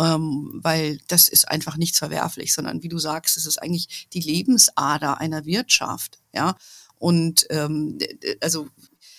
[0.00, 4.20] Ähm, weil das ist einfach nichts verwerflich, sondern wie du sagst, es ist eigentlich die
[4.20, 6.18] Lebensader einer Wirtschaft.
[6.32, 6.56] Ja.
[6.96, 7.98] Und ähm,
[8.40, 8.68] also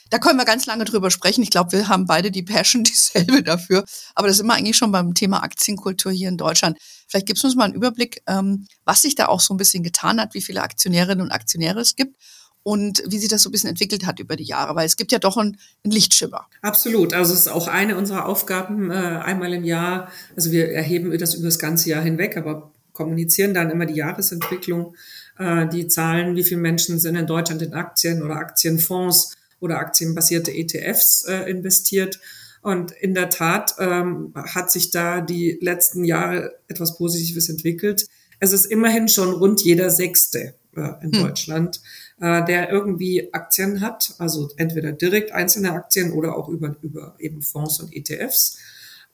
[0.10, 1.44] da können wir ganz lange drüber sprechen.
[1.44, 3.86] Ich glaube, wir haben beide die Passion dieselbe dafür.
[4.16, 6.78] Aber das ist immer eigentlich schon beim Thema Aktienkultur hier in Deutschland.
[7.08, 9.84] Vielleicht gibst du uns mal einen Überblick, ähm, was sich da auch so ein bisschen
[9.84, 12.18] getan hat, wie viele Aktionärinnen und Aktionäre es gibt
[12.64, 15.12] und wie sich das so ein bisschen entwickelt hat über die Jahre, weil es gibt
[15.12, 16.48] ja doch einen, einen Lichtschimmer.
[16.62, 17.14] Absolut.
[17.14, 20.12] Also es ist auch eine unserer Aufgaben äh, einmal im Jahr.
[20.36, 24.96] Also wir erheben das über das ganze Jahr hinweg, aber kommunizieren dann immer die Jahresentwicklung,
[25.40, 30.52] äh, die Zahlen, wie viele Menschen sind in Deutschland in Aktien oder Aktienfonds oder aktienbasierte
[30.52, 32.20] ETFs äh, investiert.
[32.62, 38.08] Und in der Tat ähm, hat sich da die letzten Jahre etwas Positives entwickelt.
[38.40, 41.24] Es ist immerhin schon rund jeder Sechste äh, in hm.
[41.24, 41.82] Deutschland,
[42.22, 47.42] äh, der irgendwie Aktien hat, also entweder direkt einzelne Aktien oder auch über, über eben
[47.42, 48.60] Fonds und ETFs.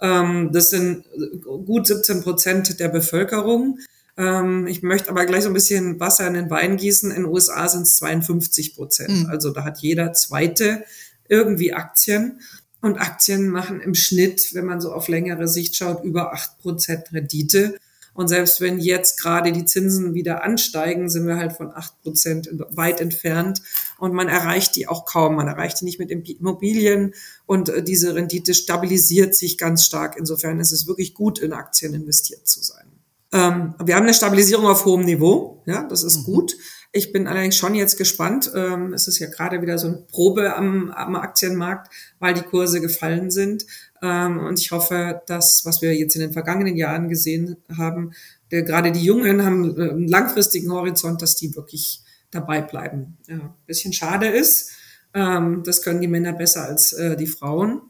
[0.02, 1.06] Ähm, das sind
[1.42, 3.80] gut 17 Prozent der Bevölkerung.
[4.18, 7.12] Ähm, ich möchte aber gleich so ein bisschen Wasser in den Wein gießen.
[7.12, 9.24] In den USA sind es 52 Prozent.
[9.24, 9.26] Mhm.
[9.28, 10.84] Also da hat jeder Zweite
[11.30, 12.42] irgendwie Aktien.
[12.82, 17.12] Und Aktien machen im Schnitt, wenn man so auf längere Sicht schaut, über acht Prozent
[17.14, 17.80] Rendite.
[18.18, 22.50] Und selbst wenn jetzt gerade die Zinsen wieder ansteigen, sind wir halt von acht Prozent
[22.72, 23.62] weit entfernt.
[24.00, 25.36] Und man erreicht die auch kaum.
[25.36, 27.14] Man erreicht die nicht mit Immobilien.
[27.46, 30.16] Und äh, diese Rendite stabilisiert sich ganz stark.
[30.18, 32.97] Insofern ist es wirklich gut, in Aktien investiert zu sein.
[33.34, 36.24] Ähm, wir haben eine Stabilisierung auf hohem Niveau, ja, das ist mhm.
[36.24, 36.56] gut.
[36.94, 38.52] Ich bin allerdings schon jetzt gespannt.
[38.56, 42.80] Ähm, es ist ja gerade wieder so eine Probe am, am Aktienmarkt, weil die Kurse
[42.80, 43.66] gefallen sind.
[44.02, 48.14] Ähm, und ich hoffe, dass, was wir jetzt in den vergangenen Jahren gesehen haben,
[48.52, 53.18] der, gerade die Jungen haben äh, einen langfristigen Horizont, dass die wirklich dabei bleiben.
[53.28, 54.72] Ja, bisschen schade ist.
[55.14, 57.82] Ähm, das können die Männer besser als äh, die Frauen.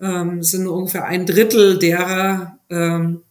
[0.00, 3.22] Ähm, es sind nur ungefähr ein Drittel derer, ähm,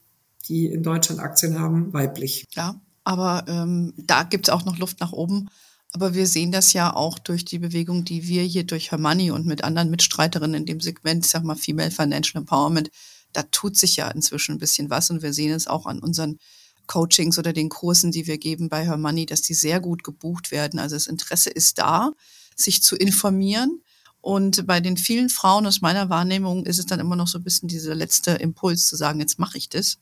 [0.50, 2.46] die in Deutschland Aktien haben, weiblich.
[2.56, 5.50] Ja, aber ähm, da gibt es auch noch Luft nach oben.
[5.92, 9.48] Aber wir sehen das ja auch durch die Bewegung, die wir hier durch Hermoney und
[9.48, 12.92] mit anderen Mitstreiterinnen in dem Segment, ich sag mal Female Financial Empowerment,
[13.34, 16.38] da tut sich ja inzwischen ein bisschen was und wir sehen es auch an unseren
[16.86, 20.80] Coachings oder den Kursen, die wir geben bei Hermoney, dass die sehr gut gebucht werden.
[20.80, 22.12] Also das Interesse ist da,
[22.56, 23.82] sich zu informieren.
[24.22, 27.44] Und bei den vielen Frauen aus meiner Wahrnehmung ist es dann immer noch so ein
[27.44, 29.98] bisschen dieser letzte Impuls zu sagen, jetzt mache ich das.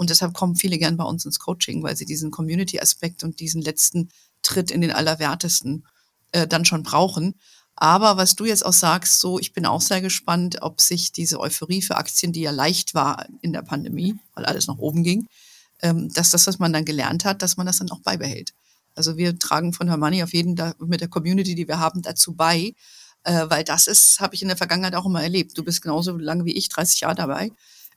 [0.00, 3.60] Und deshalb kommen viele gern bei uns ins Coaching, weil sie diesen Community-Aspekt und diesen
[3.60, 4.08] letzten
[4.40, 5.86] Tritt in den Allerwertesten
[6.32, 7.34] äh, dann schon brauchen.
[7.76, 11.38] Aber was du jetzt auch sagst, so, ich bin auch sehr gespannt, ob sich diese
[11.38, 15.26] Euphorie für Aktien, die ja leicht war in der Pandemie, weil alles nach oben ging,
[15.82, 18.54] ähm, dass das, was man dann gelernt hat, dass man das dann auch beibehält.
[18.94, 22.32] Also wir tragen von Hermanni auf jeden Fall mit der Community, die wir haben, dazu
[22.32, 22.72] bei,
[23.24, 25.58] äh, weil das ist, habe ich in der Vergangenheit auch immer erlebt.
[25.58, 27.50] Du bist genauso lange wie ich, 30 Jahre dabei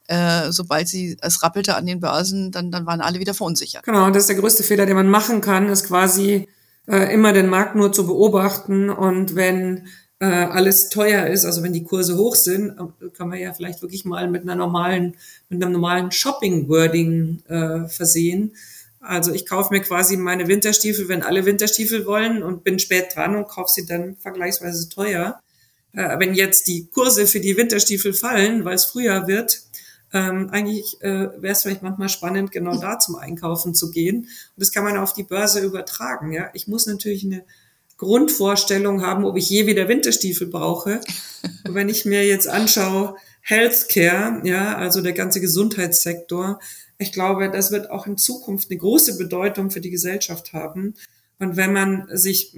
[0.08, 3.84] äh, sobald sie es rappelte an den Börsen, dann, dann waren alle wieder verunsichert.
[3.84, 6.48] Genau, und das ist der größte Fehler, den man machen kann, ist quasi
[6.88, 9.88] äh, immer den Markt nur zu beobachten und wenn
[10.20, 13.82] äh, alles teuer ist, also wenn die Kurse hoch sind, äh, kann man ja vielleicht
[13.82, 15.16] wirklich mal mit einer normalen,
[15.50, 18.54] mit einem normalen Shopping-Wording äh, versehen.
[19.00, 23.36] Also ich kaufe mir quasi meine Winterstiefel, wenn alle Winterstiefel wollen und bin spät dran
[23.36, 25.42] und kaufe sie dann vergleichsweise teuer.
[25.92, 29.62] Äh, wenn jetzt die Kurse für die Winterstiefel fallen, weil es früher wird,
[30.14, 34.18] ähm, eigentlich äh, wäre es vielleicht manchmal spannend, genau da zum Einkaufen zu gehen.
[34.18, 36.32] Und das kann man auf die Börse übertragen.
[36.32, 37.44] Ja, ich muss natürlich eine
[37.98, 41.02] Grundvorstellung haben, ob ich je wieder Winterstiefel brauche.
[41.68, 46.60] Und wenn ich mir jetzt anschaue, Healthcare, ja, also der ganze Gesundheitssektor,
[47.00, 50.94] ich glaube, das wird auch in Zukunft eine große Bedeutung für die Gesellschaft haben.
[51.40, 52.56] Und wenn man sich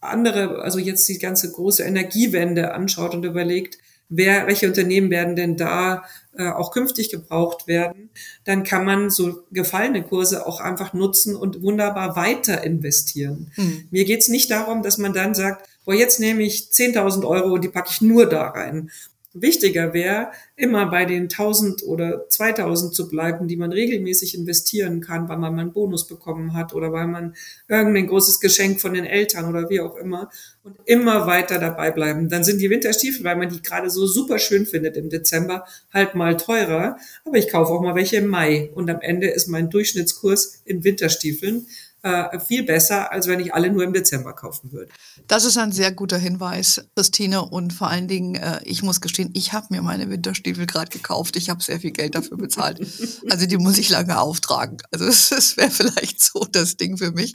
[0.00, 5.56] andere, also jetzt die ganze große Energiewende anschaut und überlegt, wer, welche Unternehmen werden denn
[5.56, 6.04] da
[6.36, 8.10] äh, auch künftig gebraucht werden,
[8.44, 13.52] dann kann man so gefallene Kurse auch einfach nutzen und wunderbar weiter investieren.
[13.56, 13.88] Mhm.
[13.90, 17.64] Mir geht's nicht darum, dass man dann sagt, boah, jetzt nehme ich 10.000 Euro und
[17.64, 18.90] die packe ich nur da rein.
[19.34, 25.28] Wichtiger wäre, immer bei den 1000 oder 2000 zu bleiben, die man regelmäßig investieren kann,
[25.28, 27.34] weil man mal einen Bonus bekommen hat oder weil man
[27.68, 30.30] irgendein großes Geschenk von den Eltern oder wie auch immer
[30.62, 32.28] und immer weiter dabei bleiben.
[32.28, 36.14] Dann sind die Winterstiefel, weil man die gerade so super schön findet im Dezember, halt
[36.14, 39.70] mal teurer, aber ich kaufe auch mal welche im Mai und am Ende ist mein
[39.70, 41.66] Durchschnittskurs in Winterstiefeln
[42.02, 44.90] äh, viel besser, als wenn ich alle nur im Dezember kaufen würde.
[45.26, 47.44] Das ist ein sehr guter Hinweis, Christine.
[47.44, 51.36] Und vor allen Dingen, äh, ich muss gestehen, ich habe mir meine Winterstiefel gerade gekauft.
[51.36, 52.78] Ich habe sehr viel Geld dafür bezahlt.
[53.30, 54.78] Also die muss ich lange auftragen.
[54.90, 57.34] Also das wäre vielleicht so das Ding für mich.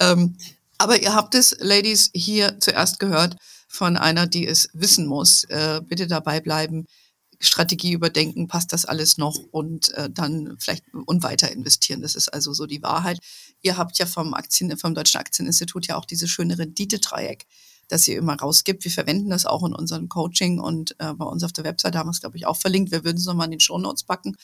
[0.00, 0.36] Ähm,
[0.78, 3.36] aber ihr habt es, Ladies, hier zuerst gehört
[3.68, 5.44] von einer, die es wissen muss.
[5.44, 6.86] Äh, bitte dabei bleiben.
[7.44, 12.02] Strategie überdenken, passt das alles noch und äh, dann vielleicht und weiter investieren.
[12.02, 13.18] Das ist also so die Wahrheit.
[13.62, 17.46] Ihr habt ja vom Aktien, vom Deutschen Aktieninstitut ja auch dieses schöne Renditedreieck,
[17.88, 18.84] das ihr immer rausgibt.
[18.84, 22.08] Wir verwenden das auch in unserem Coaching und äh, bei uns auf der Website haben
[22.08, 22.90] wir es, glaube ich, auch verlinkt.
[22.90, 24.36] Wir würden es nochmal in den Show Notes packen.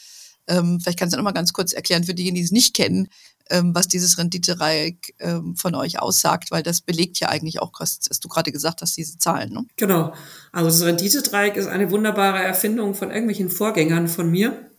[0.50, 3.08] Ähm, vielleicht kannst du noch mal ganz kurz erklären für diejenigen, die es nicht kennen,
[3.48, 8.00] ähm, was dieses Renditereieck ähm, von euch aussagt, weil das belegt ja eigentlich auch, was
[8.00, 9.52] du gerade gesagt hast, diese Zahlen.
[9.52, 9.64] Ne?
[9.76, 10.12] Genau.
[10.52, 14.70] Also das Renditedreieck ist eine wunderbare Erfindung von irgendwelchen Vorgängern von mir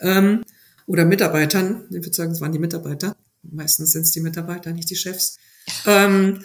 [0.00, 0.44] ähm,
[0.86, 1.84] oder Mitarbeitern.
[1.90, 3.16] Ich würde sagen, es waren die Mitarbeiter.
[3.42, 5.36] Meistens sind es die Mitarbeiter, nicht die Chefs.
[5.86, 6.44] Ähm,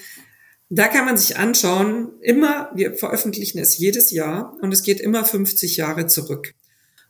[0.70, 5.24] da kann man sich anschauen, immer, wir veröffentlichen es jedes Jahr und es geht immer
[5.24, 6.56] 50 Jahre zurück.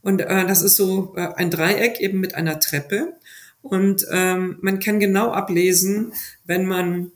[0.04, 3.14] Und äh, das ist so äh, ein Dreieck eben mit einer Treppe.
[3.62, 6.14] Und ähm, man kann genau ablesen,
[6.46, 7.12] wenn man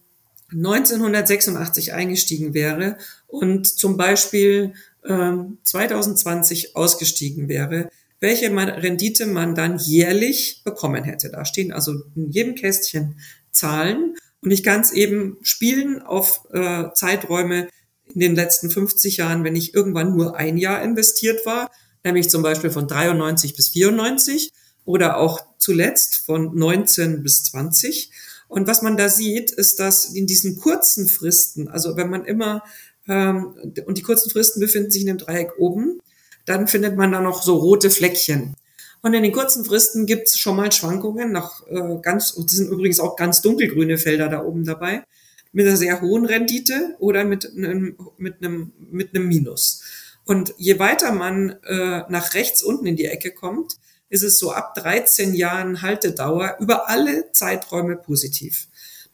[0.52, 2.98] 1986 eingestiegen wäre
[3.28, 4.74] und zum Beispiel
[5.06, 7.90] ähm, 2020 ausgestiegen wäre,
[8.22, 11.30] welche man, Rendite man dann jährlich bekommen hätte.
[11.30, 13.20] Da stehen also in jedem Kästchen
[13.52, 17.68] Zahlen und ich kann es eben spielen auf äh, Zeiträume
[18.14, 21.70] in den letzten 50 Jahren, wenn ich irgendwann nur ein Jahr investiert war,
[22.08, 24.52] nämlich zum Beispiel von 93 bis 94
[24.86, 28.12] oder auch zuletzt von 19 bis 20.
[28.48, 32.64] Und was man da sieht, ist, dass in diesen kurzen Fristen, also wenn man immer,
[33.08, 33.54] ähm,
[33.86, 36.00] und die kurzen Fristen befinden sich in dem Dreieck oben,
[36.46, 38.56] dann findet man da noch so rote Fleckchen.
[39.02, 42.58] Und in den kurzen Fristen gibt es schon mal Schwankungen nach äh, ganz, und das
[42.58, 45.04] sind übrigens auch ganz dunkelgrüne Felder da oben dabei,
[45.52, 49.84] mit einer sehr hohen Rendite oder mit einem, mit einem, mit einem Minus.
[50.28, 53.78] Und je weiter man äh, nach rechts unten in die Ecke kommt,
[54.10, 58.68] ist es so ab 13 Jahren Haltedauer über alle Zeiträume positiv.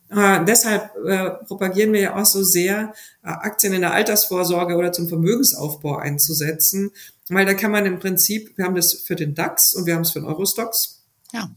[0.10, 4.92] Äh, deshalb äh, propagieren wir ja auch so sehr, äh, Aktien in der Altersvorsorge oder
[4.92, 6.92] zum Vermögensaufbau einzusetzen,
[7.30, 10.02] weil da kann man im Prinzip, wir haben das für den DAX und wir haben
[10.02, 11.04] es für den Eurostox.
[11.32, 11.50] Ja.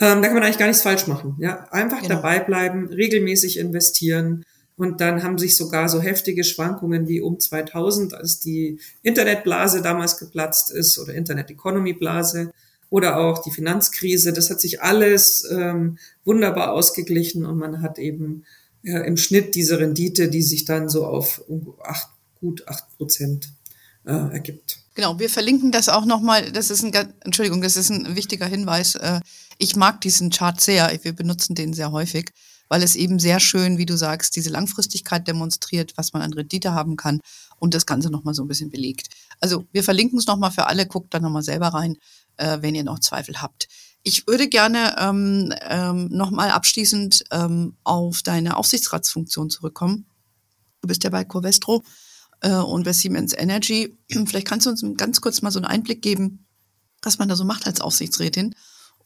[0.00, 1.36] Ähm, da kann man eigentlich gar nichts falsch machen.
[1.38, 2.16] Ja, einfach genau.
[2.16, 4.44] dabei bleiben, regelmäßig investieren.
[4.76, 10.18] Und dann haben sich sogar so heftige Schwankungen wie um 2000, als die Internetblase damals
[10.18, 12.50] geplatzt ist oder Internet Economy Blase,
[12.94, 14.32] oder auch die Finanzkrise.
[14.32, 18.44] Das hat sich alles ähm, wunderbar ausgeglichen und man hat eben
[18.84, 21.42] äh, im Schnitt diese Rendite, die sich dann so auf
[21.82, 22.08] acht,
[22.40, 23.48] gut acht Prozent
[24.04, 24.78] äh, ergibt.
[24.94, 26.52] Genau, wir verlinken das auch nochmal.
[26.52, 26.92] Das ist ein,
[27.24, 28.94] Entschuldigung, das ist ein wichtiger Hinweis.
[28.94, 29.20] Äh,
[29.58, 30.96] ich mag diesen Chart sehr.
[31.02, 32.30] Wir benutzen den sehr häufig,
[32.74, 36.72] weil es eben sehr schön, wie du sagst, diese Langfristigkeit demonstriert, was man an Rendite
[36.72, 37.20] haben kann
[37.60, 39.10] und das Ganze nochmal so ein bisschen belegt.
[39.38, 41.96] Also wir verlinken es nochmal für alle, guckt da nochmal selber rein
[42.36, 43.68] äh, wenn ihr noch Zweifel habt.
[44.02, 50.06] Ich würde gerne ähm, ähm, nochmal abschließend ähm, auf deine Aufsichtsratsfunktion zurückkommen.
[50.80, 51.84] Du bist ja bei Covestro
[52.40, 53.96] äh, und bei Siemens Energy.
[54.26, 56.44] Vielleicht kannst du uns ganz kurz mal so einen Einblick geben,
[57.02, 58.56] was man da so macht als Aufsichtsrätin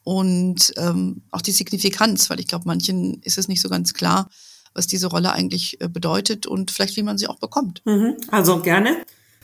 [0.09, 4.31] und ähm, auch die Signifikanz, weil ich glaube, manchen ist es nicht so ganz klar,
[4.73, 7.83] was diese Rolle eigentlich äh, bedeutet und vielleicht wie man sie auch bekommt.
[7.85, 8.17] Mhm.
[8.29, 8.97] Also gerne.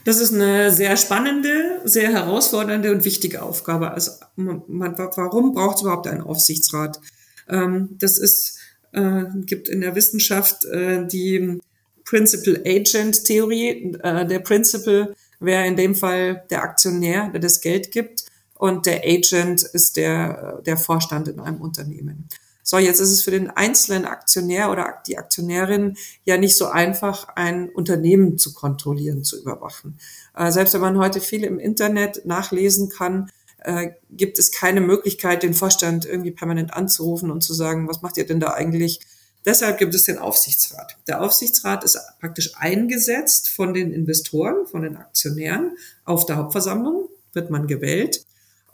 [0.05, 3.91] Das ist eine sehr spannende, sehr herausfordernde und wichtige Aufgabe.
[3.91, 4.63] Also man,
[4.97, 6.99] warum braucht es überhaupt einen Aufsichtsrat?
[7.47, 8.57] Ähm, das ist,
[8.91, 11.59] äh, gibt in der Wissenschaft äh, die
[12.05, 13.93] Principal Agent Theorie.
[14.01, 18.25] Äh, der Principal wäre in dem Fall der Aktionär, der das Geld gibt,
[18.65, 22.27] und der Agent ist der, der Vorstand in einem Unternehmen.
[22.67, 27.27] So, jetzt ist es für den einzelnen Aktionär oder die Aktionärin ja nicht so einfach,
[27.35, 29.99] ein Unternehmen zu kontrollieren, zu überwachen.
[30.35, 35.43] Äh, selbst wenn man heute viel im Internet nachlesen kann, äh, gibt es keine Möglichkeit,
[35.43, 38.99] den Vorstand irgendwie permanent anzurufen und zu sagen, was macht ihr denn da eigentlich?
[39.45, 40.97] Deshalb gibt es den Aufsichtsrat.
[41.07, 45.77] Der Aufsichtsrat ist praktisch eingesetzt von den Investoren, von den Aktionären.
[46.03, 48.25] Auf der Hauptversammlung wird man gewählt.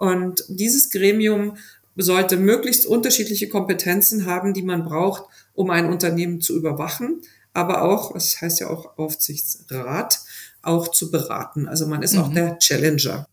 [0.02, 1.58] Und dieses Gremium
[1.96, 7.22] sollte möglichst unterschiedliche Kompetenzen haben, die man braucht, um ein Unternehmen zu überwachen,
[7.54, 10.20] aber auch, das heißt ja auch Aufsichtsrat,
[10.64, 11.68] auch zu beraten.
[11.68, 12.20] Also man ist mhm.
[12.20, 13.28] auch der Challenger.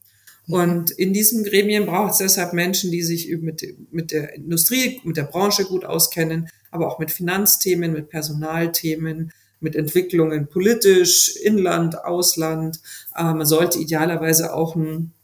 [0.47, 0.53] Mhm.
[0.53, 5.17] Und in diesen Gremien braucht es deshalb Menschen, die sich mit, mit der Industrie, mit
[5.17, 12.81] der Branche gut auskennen, aber auch mit Finanzthemen, mit Personalthemen, mit Entwicklungen politisch, Inland, Ausland.
[13.17, 15.15] Äh, man sollte idealerweise auch ein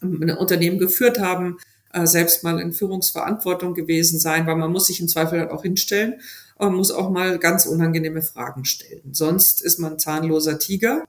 [0.00, 1.58] Unternehmen geführt haben,
[1.92, 5.62] äh, selbst mal in Führungsverantwortung gewesen sein, weil man muss sich im Zweifel halt auch
[5.62, 6.20] hinstellen
[6.56, 9.12] und muss auch mal ganz unangenehme Fragen stellen.
[9.12, 11.04] Sonst ist man zahnloser Tiger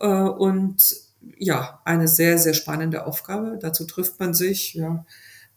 [0.00, 0.94] äh, und
[1.38, 3.58] ja, eine sehr, sehr spannende Aufgabe.
[3.60, 5.04] Dazu trifft man sich, ja,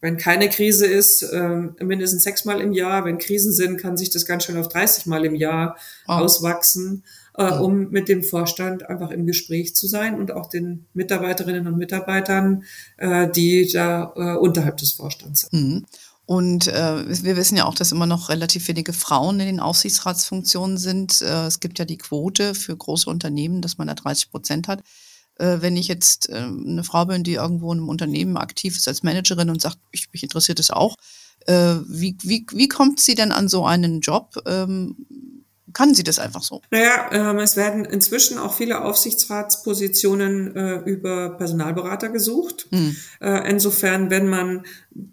[0.01, 3.05] wenn keine Krise ist, äh, mindestens sechsmal im Jahr.
[3.05, 6.13] Wenn Krisen sind, kann sich das ganz schön auf 30 Mal im Jahr oh.
[6.13, 7.03] auswachsen,
[7.38, 11.78] äh, um mit dem Vorstand einfach im Gespräch zu sein und auch den Mitarbeiterinnen und
[11.78, 12.64] Mitarbeitern,
[12.98, 15.54] äh, die da äh, unterhalb des Vorstands sind.
[15.54, 15.86] Mhm.
[16.26, 20.78] Und äh, wir wissen ja auch, dass immer noch relativ wenige Frauen in den Aufsichtsratsfunktionen
[20.78, 21.22] sind.
[21.22, 24.84] Äh, es gibt ja die Quote für große Unternehmen, dass man da 30 Prozent hat
[25.38, 28.88] äh, wenn ich jetzt äh, eine Frau bin, die irgendwo in einem Unternehmen aktiv ist
[28.88, 30.96] als Managerin und sagt, ich, mich interessiert es auch,
[31.48, 34.36] äh, wie, wie, wie kommt sie denn an so einen Job?
[34.46, 34.96] Ähm,
[35.74, 36.61] kann sie das einfach so?
[36.71, 42.67] Naja, ähm, es werden inzwischen auch viele Aufsichtsratspositionen äh, über Personalberater gesucht.
[42.71, 42.95] Mhm.
[43.19, 44.65] Äh, insofern, wenn man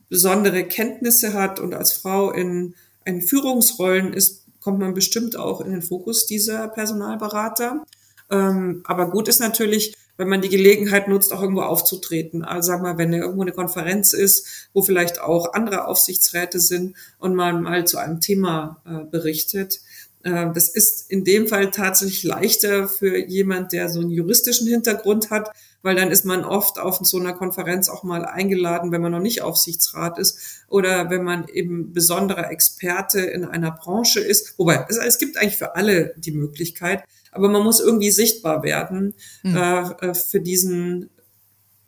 [0.09, 5.73] besondere Kenntnisse hat und als Frau in, in Führungsrollen ist, kommt man bestimmt auch in
[5.73, 7.85] den Fokus dieser Personalberater.
[8.31, 12.45] Ähm, aber gut ist natürlich, wenn man die Gelegenheit nutzt, auch irgendwo aufzutreten.
[12.45, 17.35] Also sag mal, wenn irgendwo eine Konferenz ist, wo vielleicht auch andere Aufsichtsräte sind und
[17.35, 19.81] man mal zu einem Thema äh, berichtet.
[20.23, 25.31] Äh, das ist in dem Fall tatsächlich leichter für jemand, der so einen juristischen Hintergrund
[25.31, 25.51] hat,
[25.83, 29.21] weil dann ist man oft auf so einer Konferenz auch mal eingeladen, wenn man noch
[29.21, 34.59] nicht Aufsichtsrat ist oder wenn man eben besonderer Experte in einer Branche ist.
[34.59, 39.15] Wobei, es, es gibt eigentlich für alle die Möglichkeit, aber man muss irgendwie sichtbar werden
[39.43, 39.57] mhm.
[39.57, 41.11] äh, für diesen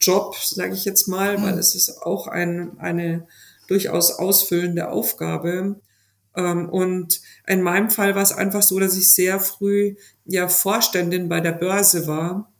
[0.01, 1.43] Job, sage ich jetzt mal, mhm.
[1.43, 3.26] weil es ist auch ein, eine
[3.68, 5.80] durchaus ausfüllende Aufgabe.
[6.37, 11.28] Ähm, und in meinem Fall war es einfach so, dass ich sehr früh ja Vorständin
[11.28, 12.53] bei der Börse war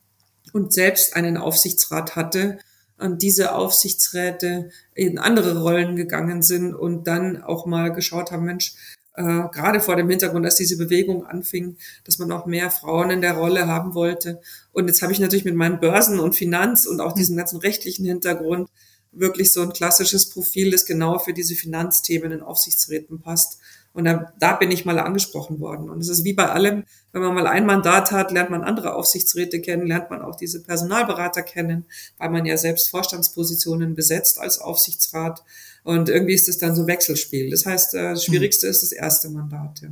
[0.53, 2.59] und selbst einen Aufsichtsrat hatte
[2.99, 8.75] und diese Aufsichtsräte in andere Rollen gegangen sind und dann auch mal geschaut haben, Mensch,
[9.14, 13.20] äh, gerade vor dem Hintergrund, dass diese Bewegung anfing, dass man auch mehr Frauen in
[13.20, 14.41] der Rolle haben wollte.
[14.73, 18.07] Und jetzt habe ich natürlich mit meinem Börsen- und Finanz- und auch diesem ganzen rechtlichen
[18.07, 18.70] Hintergrund
[19.12, 23.58] wirklich so ein klassisches Profil, das genau für diese Finanzthemen in Aufsichtsräten passt.
[23.94, 25.90] Und da, da bin ich mal angesprochen worden.
[25.90, 28.94] Und es ist wie bei allem, wenn man mal ein Mandat hat, lernt man andere
[28.94, 31.84] Aufsichtsräte kennen, lernt man auch diese Personalberater kennen,
[32.16, 35.42] weil man ja selbst Vorstandspositionen besetzt als Aufsichtsrat.
[35.84, 37.50] Und irgendwie ist es dann so Wechselspiel.
[37.50, 38.70] Das heißt, äh, das Schwierigste mhm.
[38.70, 39.82] ist das erste Mandat.
[39.82, 39.90] Ja.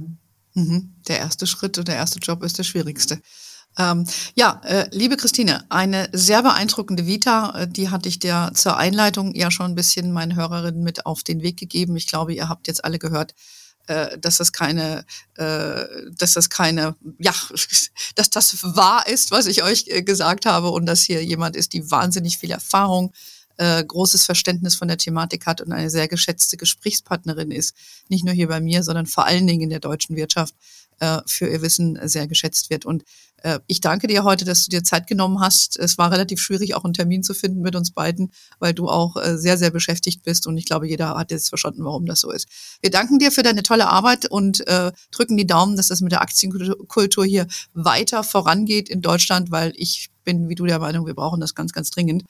[0.54, 0.94] Mhm.
[1.06, 3.20] Der erste Schritt und der erste Job ist der schwierigste.
[3.78, 8.76] Ähm, ja, äh, liebe Christine, eine sehr beeindruckende Vita, äh, die hatte ich dir zur
[8.76, 11.96] Einleitung ja schon ein bisschen meinen Hörerinnen mit auf den Weg gegeben.
[11.96, 13.34] Ich glaube, ihr habt jetzt alle gehört,
[13.86, 15.04] äh, dass das keine,
[15.36, 15.84] äh,
[16.16, 17.34] dass das keine, ja,
[18.16, 21.72] dass das wahr ist, was ich euch äh, gesagt habe und dass hier jemand ist,
[21.72, 23.12] die wahnsinnig viel Erfahrung
[23.56, 27.74] äh, großes Verständnis von der Thematik hat und eine sehr geschätzte Gesprächspartnerin ist.
[28.08, 30.54] Nicht nur hier bei mir, sondern vor allen Dingen in der deutschen Wirtschaft
[31.00, 32.86] äh, für ihr Wissen sehr geschätzt wird.
[32.86, 33.04] Und
[33.42, 35.78] äh, ich danke dir heute, dass du dir Zeit genommen hast.
[35.78, 39.16] Es war relativ schwierig, auch einen Termin zu finden mit uns beiden, weil du auch
[39.16, 40.46] äh, sehr, sehr beschäftigt bist.
[40.46, 42.48] Und ich glaube, jeder hat jetzt verstanden, warum das so ist.
[42.80, 46.12] Wir danken dir für deine tolle Arbeit und äh, drücken die Daumen, dass das mit
[46.12, 51.14] der Aktienkultur hier weiter vorangeht in Deutschland, weil ich bin, wie du der Meinung, wir
[51.14, 52.24] brauchen das ganz, ganz dringend.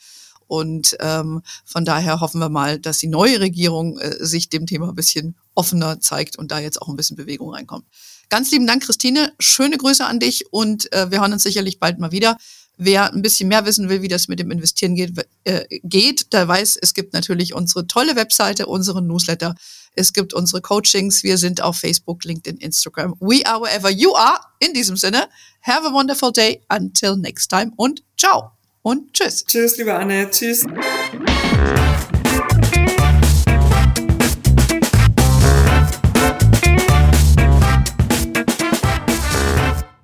[0.46, 4.88] Und ähm, von daher hoffen wir mal, dass die neue Regierung äh, sich dem Thema
[4.88, 7.84] ein bisschen offener zeigt und da jetzt auch ein bisschen Bewegung reinkommt.
[8.30, 9.32] Ganz lieben Dank, Christine.
[9.38, 12.38] Schöne Grüße an dich und äh, wir hören uns sicherlich bald mal wieder.
[12.78, 15.12] Wer ein bisschen mehr wissen will, wie das mit dem Investieren geht,
[15.44, 19.54] äh, geht, der weiß, es gibt natürlich unsere tolle Webseite, unseren Newsletter.
[19.94, 21.22] Es gibt unsere Coachings.
[21.22, 23.16] Wir sind auf Facebook, LinkedIn, Instagram.
[23.20, 24.40] We are wherever you are.
[24.60, 25.28] In diesem Sinne,
[25.62, 26.62] have a wonderful day.
[26.70, 28.52] Until next time und ciao
[28.82, 29.44] und tschüss.
[29.44, 30.30] Tschüss, liebe Anne.
[30.30, 30.64] Tschüss.